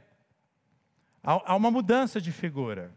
Há, 1.23 1.53
há 1.53 1.57
uma 1.57 1.71
mudança 1.71 2.21
de 2.21 2.33
figura. 2.33 2.91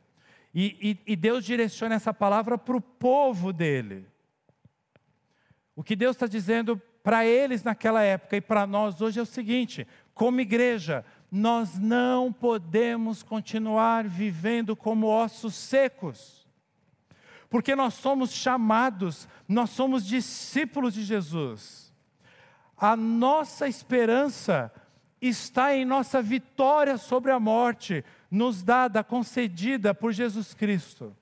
E, 0.53 0.97
e, 1.06 1.14
e 1.14 1.16
Deus 1.16 1.45
direciona 1.45 1.95
essa 1.95 2.14
palavra 2.14 2.58
para 2.58 2.78
o 2.78 2.82
povo 2.82 3.53
dele. 3.53 4.08
O 5.76 5.84
que 5.84 5.96
Deus 5.96 6.16
está 6.16 6.26
dizendo 6.26 6.82
para 7.04 7.26
eles 7.26 7.64
naquela 7.64 8.02
época 8.02 8.38
e 8.38 8.42
para 8.42 8.66
nós 8.66 9.02
hoje 9.02 9.20
é 9.20 9.24
o 9.24 9.26
seguinte: 9.26 9.86
como 10.14 10.40
igreja, 10.40 11.06
nós 11.30 11.78
não 11.78 12.32
podemos 12.32 13.22
continuar 13.22 14.08
vivendo 14.08 14.76
como 14.76 15.08
ossos 15.08 15.54
secos, 15.54 16.48
porque 17.50 17.76
nós 17.76 17.94
somos 17.96 18.32
chamados, 18.32 19.28
nós 19.48 19.70
somos 19.72 20.06
discípulos 20.06 20.94
de 20.94 21.04
Jesus. 21.04 21.94
A 22.78 22.96
nossa 22.96 23.68
esperança 23.68 24.72
está 25.22 25.76
em 25.76 25.86
nossa 25.86 26.22
vitória 26.22 26.98
sobre 26.98 27.32
a 27.32 27.40
morte, 27.40 28.04
nos 28.30 28.64
dada, 28.64 29.04
concedida 29.04 29.94
por 29.94 30.12
Jesus 30.12 30.54
Cristo. 30.54 31.16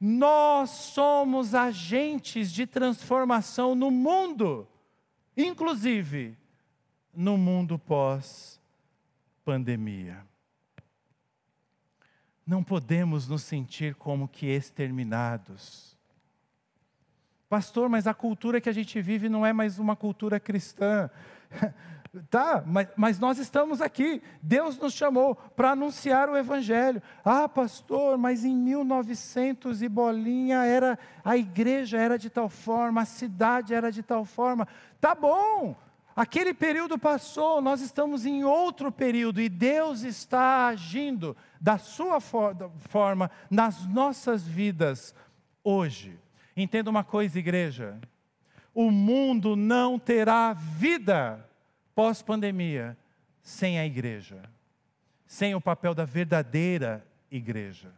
Nós 0.00 0.70
somos 0.70 1.54
agentes 1.54 2.50
de 2.52 2.66
transformação 2.66 3.74
no 3.74 3.90
mundo, 3.90 4.68
inclusive 5.36 6.38
no 7.12 7.36
mundo 7.36 7.76
pós-pandemia. 7.78 10.24
Não 12.46 12.62
podemos 12.62 13.26
nos 13.26 13.42
sentir 13.42 13.96
como 13.96 14.28
que 14.28 14.46
exterminados. 14.46 15.98
Pastor, 17.48 17.88
mas 17.88 18.06
a 18.06 18.14
cultura 18.14 18.60
que 18.60 18.68
a 18.68 18.72
gente 18.72 19.00
vive 19.00 19.28
não 19.28 19.44
é 19.44 19.52
mais 19.52 19.76
uma 19.78 19.96
cultura 19.96 20.38
cristã. 20.38 21.10
Tá, 22.30 22.62
mas, 22.66 22.88
mas 22.96 23.18
nós 23.18 23.38
estamos 23.38 23.82
aqui. 23.82 24.22
Deus 24.42 24.78
nos 24.78 24.94
chamou 24.94 25.34
para 25.34 25.72
anunciar 25.72 26.28
o 26.28 26.36
Evangelho. 26.36 27.02
Ah, 27.24 27.48
pastor, 27.48 28.16
mas 28.16 28.44
em 28.44 28.56
1900 28.56 29.82
e 29.82 29.88
bolinha 29.88 30.64
era 30.64 30.98
a 31.24 31.36
igreja 31.36 31.98
era 31.98 32.18
de 32.18 32.30
tal 32.30 32.48
forma, 32.48 33.02
a 33.02 33.04
cidade 33.04 33.74
era 33.74 33.92
de 33.92 34.02
tal 34.02 34.24
forma. 34.24 34.66
Tá 35.00 35.14
bom. 35.14 35.76
Aquele 36.16 36.52
período 36.52 36.98
passou, 36.98 37.60
nós 37.60 37.80
estamos 37.80 38.26
em 38.26 38.42
outro 38.42 38.90
período 38.90 39.40
e 39.40 39.48
Deus 39.48 40.02
está 40.02 40.66
agindo 40.66 41.36
da 41.60 41.78
sua 41.78 42.20
for 42.20 42.56
forma 42.88 43.30
nas 43.48 43.86
nossas 43.86 44.42
vidas 44.42 45.14
hoje. 45.62 46.18
Entenda 46.56 46.90
uma 46.90 47.04
coisa, 47.04 47.38
igreja: 47.38 48.00
o 48.74 48.90
mundo 48.90 49.54
não 49.54 49.96
terá 49.96 50.52
vida 50.54 51.47
pós-pandemia 51.98 52.96
sem 53.42 53.76
a 53.80 53.84
igreja, 53.84 54.40
sem 55.26 55.56
o 55.56 55.60
papel 55.60 55.92
da 55.92 56.04
verdadeira 56.04 57.04
igreja, 57.28 57.92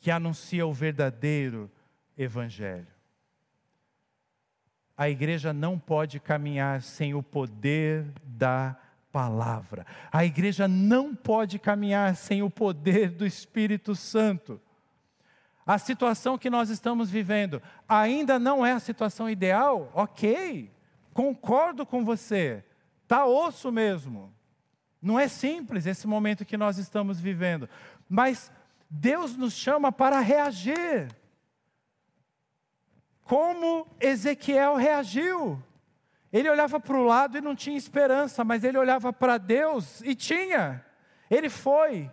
que 0.00 0.10
anuncia 0.10 0.66
o 0.66 0.72
verdadeiro 0.72 1.70
evangelho. 2.18 2.88
A 4.96 5.08
igreja 5.08 5.52
não 5.52 5.78
pode 5.78 6.18
caminhar 6.18 6.82
sem 6.82 7.14
o 7.14 7.22
poder 7.22 8.04
da 8.24 8.76
palavra. 9.12 9.86
A 10.10 10.24
igreja 10.24 10.66
não 10.66 11.14
pode 11.14 11.60
caminhar 11.60 12.16
sem 12.16 12.42
o 12.42 12.50
poder 12.50 13.10
do 13.10 13.24
Espírito 13.24 13.94
Santo. 13.94 14.60
A 15.64 15.78
situação 15.78 16.36
que 16.36 16.50
nós 16.50 16.70
estamos 16.70 17.08
vivendo 17.08 17.62
ainda 17.88 18.36
não 18.36 18.66
é 18.66 18.72
a 18.72 18.80
situação 18.80 19.30
ideal, 19.30 19.92
ok, 19.94 20.68
concordo 21.12 21.86
com 21.86 22.04
você. 22.04 22.64
Está 23.04 23.26
osso 23.26 23.70
mesmo. 23.70 24.34
Não 25.00 25.20
é 25.20 25.28
simples 25.28 25.86
esse 25.86 26.06
momento 26.06 26.44
que 26.44 26.56
nós 26.56 26.78
estamos 26.78 27.20
vivendo. 27.20 27.68
Mas 28.08 28.50
Deus 28.88 29.36
nos 29.36 29.52
chama 29.52 29.92
para 29.92 30.18
reagir. 30.20 31.14
Como 33.22 33.86
Ezequiel 34.00 34.76
reagiu. 34.76 35.62
Ele 36.32 36.48
olhava 36.48 36.80
para 36.80 36.96
o 36.96 37.04
lado 37.04 37.38
e 37.38 37.40
não 37.40 37.54
tinha 37.54 37.76
esperança, 37.76 38.42
mas 38.42 38.64
ele 38.64 38.78
olhava 38.78 39.12
para 39.12 39.38
Deus 39.38 40.00
e 40.00 40.14
tinha. 40.14 40.84
Ele 41.30 41.48
foi, 41.48 42.10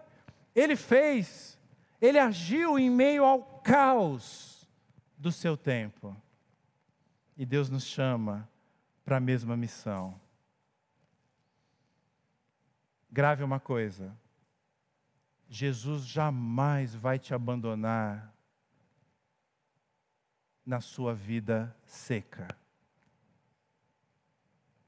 ele 0.54 0.76
fez, 0.76 1.58
ele 2.00 2.20
agiu 2.20 2.78
em 2.78 2.90
meio 2.90 3.24
ao 3.24 3.42
caos 3.64 4.70
do 5.18 5.32
seu 5.32 5.56
tempo. 5.58 6.16
E 7.38 7.46
Deus 7.46 7.70
nos 7.70 7.86
chama 7.86 8.48
para 9.04 9.18
a 9.18 9.20
mesma 9.20 9.58
missão. 9.58 10.20
Grave 13.12 13.44
uma 13.44 13.60
coisa: 13.60 14.18
Jesus 15.50 16.06
jamais 16.06 16.96
vai 16.96 17.20
te 17.20 17.34
abandonar 17.34 18.34
na 20.66 20.80
sua 20.80 21.14
vida 21.14 21.76
seca. 21.84 22.48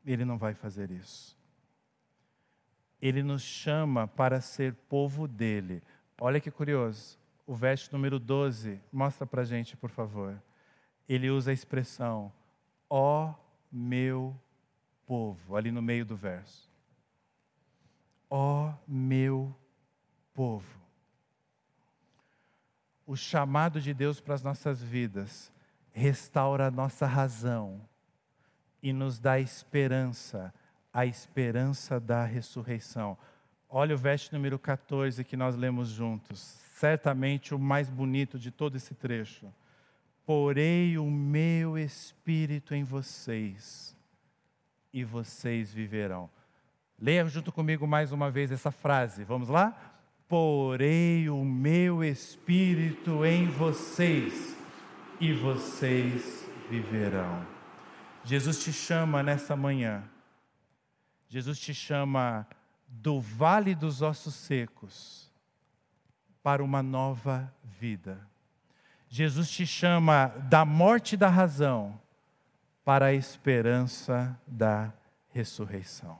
Ele 0.05 0.23
não 0.23 0.37
vai 0.37 0.53
fazer 0.53 0.89
isso. 0.89 1.37
Ele 3.01 3.21
nos 3.21 3.41
chama 3.41 4.07
para 4.07 4.39
ser 4.39 4.73
povo 4.73 5.27
dele. 5.27 5.83
Olha 6.19 6.39
que 6.39 6.49
curioso. 6.49 7.19
O 7.45 7.53
verso 7.53 7.89
número 7.91 8.19
12, 8.19 8.79
mostra 8.89 9.27
para 9.27 9.43
gente, 9.43 9.75
por 9.75 9.89
favor. 9.89 10.41
Ele 11.09 11.29
usa 11.29 11.51
a 11.51 11.53
expressão, 11.53 12.31
ó 12.89 13.33
meu 13.69 14.33
povo, 15.05 15.57
ali 15.57 15.69
no 15.71 15.81
meio 15.81 16.05
do 16.05 16.15
verso 16.15 16.72
ó 18.35 18.65
oh, 18.65 18.73
meu 18.87 19.55
povo. 20.33 20.81
O 23.05 23.15
chamado 23.15 23.79
de 23.79 23.93
Deus 23.93 24.19
para 24.19 24.33
as 24.33 24.41
nossas 24.41 24.81
vidas 24.81 25.51
restaura 25.91 26.65
a 26.65 26.71
nossa 26.71 27.05
razão 27.05 27.79
e 28.81 28.91
nos 28.91 29.19
dá 29.19 29.39
esperança, 29.39 30.51
a 30.91 31.05
esperança 31.05 31.99
da 31.99 32.25
ressurreição. 32.25 33.15
Olha 33.69 33.93
o 33.93 33.99
verso 33.99 34.33
número 34.33 34.57
14 34.57 35.23
que 35.23 35.37
nós 35.37 35.55
lemos 35.55 35.89
juntos, 35.89 36.39
certamente 36.73 37.53
o 37.53 37.59
mais 37.59 37.87
bonito 37.87 38.39
de 38.39 38.49
todo 38.49 38.77
esse 38.77 38.95
trecho. 38.95 39.53
Porei 40.25 40.97
o 40.97 41.05
meu 41.05 41.77
espírito 41.77 42.73
em 42.73 42.83
vocês, 42.83 43.95
e 44.91 45.03
vocês 45.03 45.71
viverão. 45.71 46.31
Leia 46.99 47.25
junto 47.27 47.51
comigo 47.51 47.85
mais 47.87 48.11
uma 48.11 48.29
vez 48.31 48.51
essa 48.51 48.71
frase. 48.71 49.23
Vamos 49.23 49.49
lá? 49.49 49.75
Porei 50.27 51.29
o 51.29 51.43
meu 51.43 52.03
espírito 52.03 53.25
em 53.25 53.47
vocês 53.47 54.55
e 55.19 55.33
vocês 55.33 56.47
viverão. 56.69 57.45
Jesus 58.23 58.63
te 58.63 58.71
chama 58.71 59.21
nessa 59.21 59.55
manhã. 59.55 60.03
Jesus 61.27 61.59
te 61.59 61.73
chama 61.73 62.47
do 62.87 63.19
vale 63.19 63.75
dos 63.75 64.01
ossos 64.01 64.35
secos 64.35 65.31
para 66.41 66.63
uma 66.63 66.83
nova 66.83 67.53
vida. 67.63 68.19
Jesus 69.09 69.49
te 69.49 69.65
chama 69.65 70.27
da 70.49 70.65
morte 70.65 71.15
da 71.17 71.29
razão 71.29 71.99
para 72.83 73.07
a 73.07 73.13
esperança 73.13 74.39
da 74.47 74.93
ressurreição. 75.29 76.19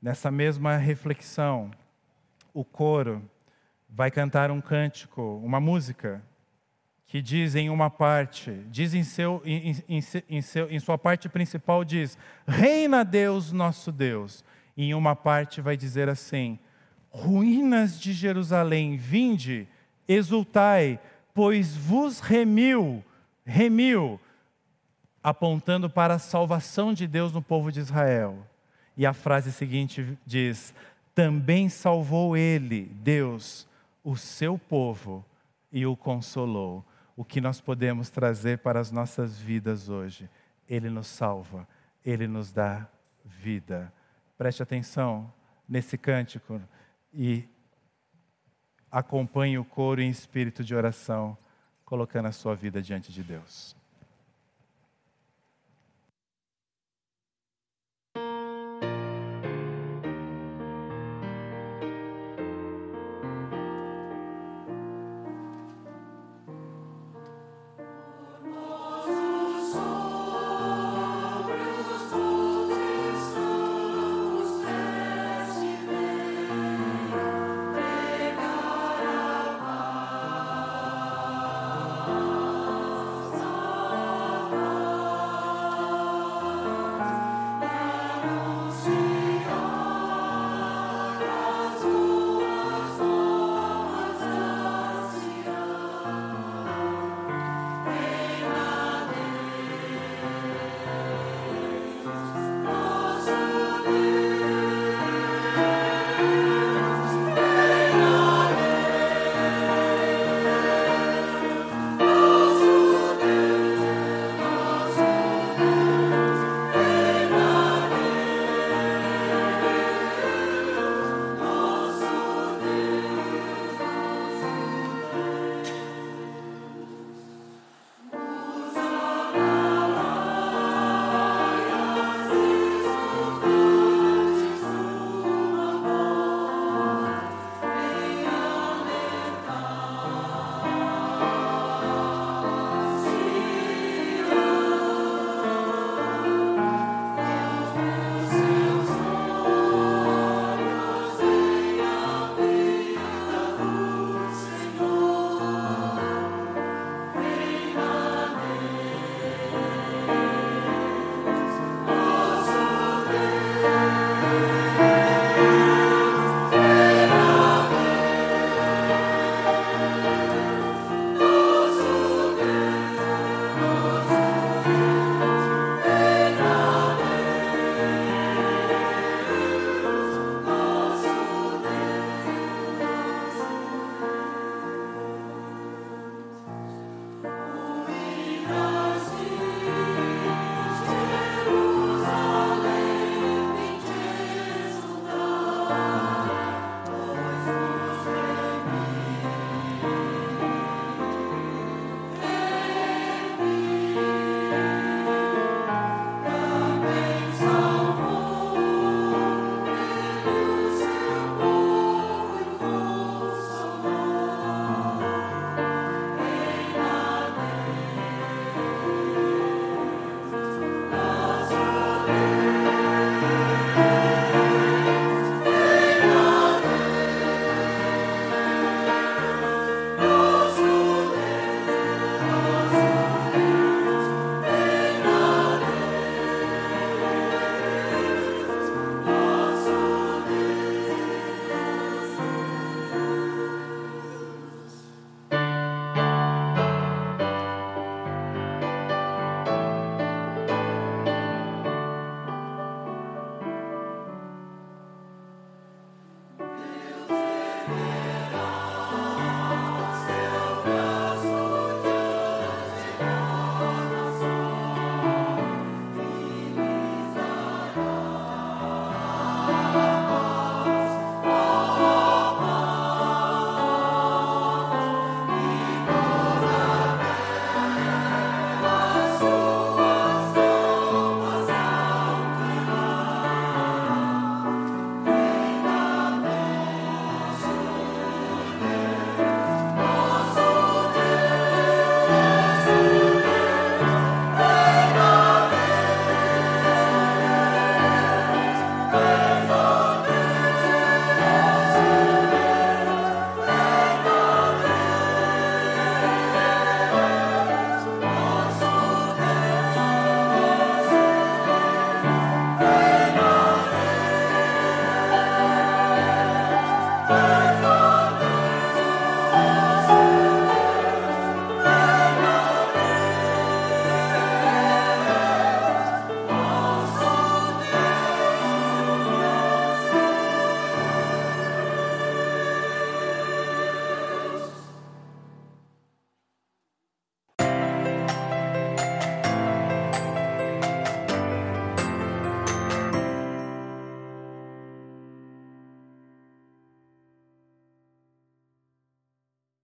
Nessa 0.00 0.30
mesma 0.30 0.76
reflexão, 0.76 1.70
o 2.54 2.64
coro 2.64 3.22
vai 3.88 4.10
cantar 4.10 4.50
um 4.50 4.60
cântico, 4.60 5.40
uma 5.44 5.58
música, 5.58 6.22
que 7.06 7.22
diz 7.22 7.54
em 7.54 7.70
uma 7.70 7.88
parte, 7.90 8.52
diz 8.70 8.94
em, 8.94 9.02
seu, 9.02 9.42
em, 9.44 9.72
em, 9.88 10.00
em, 10.28 10.42
seu, 10.42 10.70
em 10.70 10.78
sua 10.78 10.98
parte 10.98 11.28
principal, 11.28 11.84
diz: 11.84 12.16
Reina 12.46 13.04
Deus, 13.04 13.50
nosso 13.50 13.90
Deus. 13.90 14.44
E 14.76 14.90
em 14.90 14.94
uma 14.94 15.16
parte 15.16 15.60
vai 15.60 15.76
dizer 15.76 16.08
assim: 16.08 16.58
Ruínas 17.10 17.98
de 17.98 18.12
Jerusalém, 18.12 18.96
vinde, 18.96 19.66
exultai, 20.06 21.00
pois 21.34 21.74
vos 21.74 22.20
remiu, 22.20 23.04
remiu, 23.44 24.20
apontando 25.22 25.90
para 25.90 26.14
a 26.14 26.18
salvação 26.18 26.92
de 26.92 27.06
Deus 27.06 27.32
no 27.32 27.42
povo 27.42 27.72
de 27.72 27.80
Israel. 27.80 28.47
E 28.98 29.06
a 29.06 29.12
frase 29.12 29.52
seguinte 29.52 30.18
diz: 30.26 30.74
Também 31.14 31.68
salvou 31.68 32.36
ele, 32.36 32.86
Deus, 32.86 33.66
o 34.02 34.16
seu 34.16 34.58
povo 34.58 35.24
e 35.70 35.86
o 35.86 35.96
consolou. 35.96 36.84
O 37.16 37.24
que 37.24 37.40
nós 37.40 37.60
podemos 37.60 38.10
trazer 38.10 38.58
para 38.58 38.80
as 38.80 38.90
nossas 38.90 39.38
vidas 39.38 39.88
hoje? 39.88 40.28
Ele 40.68 40.90
nos 40.90 41.06
salva, 41.06 41.66
ele 42.04 42.26
nos 42.26 42.50
dá 42.50 42.88
vida. 43.24 43.92
Preste 44.36 44.64
atenção 44.64 45.32
nesse 45.68 45.96
cântico 45.96 46.60
e 47.14 47.44
acompanhe 48.90 49.58
o 49.58 49.64
coro 49.64 50.00
em 50.00 50.10
espírito 50.10 50.64
de 50.64 50.74
oração, 50.74 51.38
colocando 51.84 52.26
a 52.26 52.32
sua 52.32 52.56
vida 52.56 52.82
diante 52.82 53.12
de 53.12 53.22
Deus. 53.22 53.77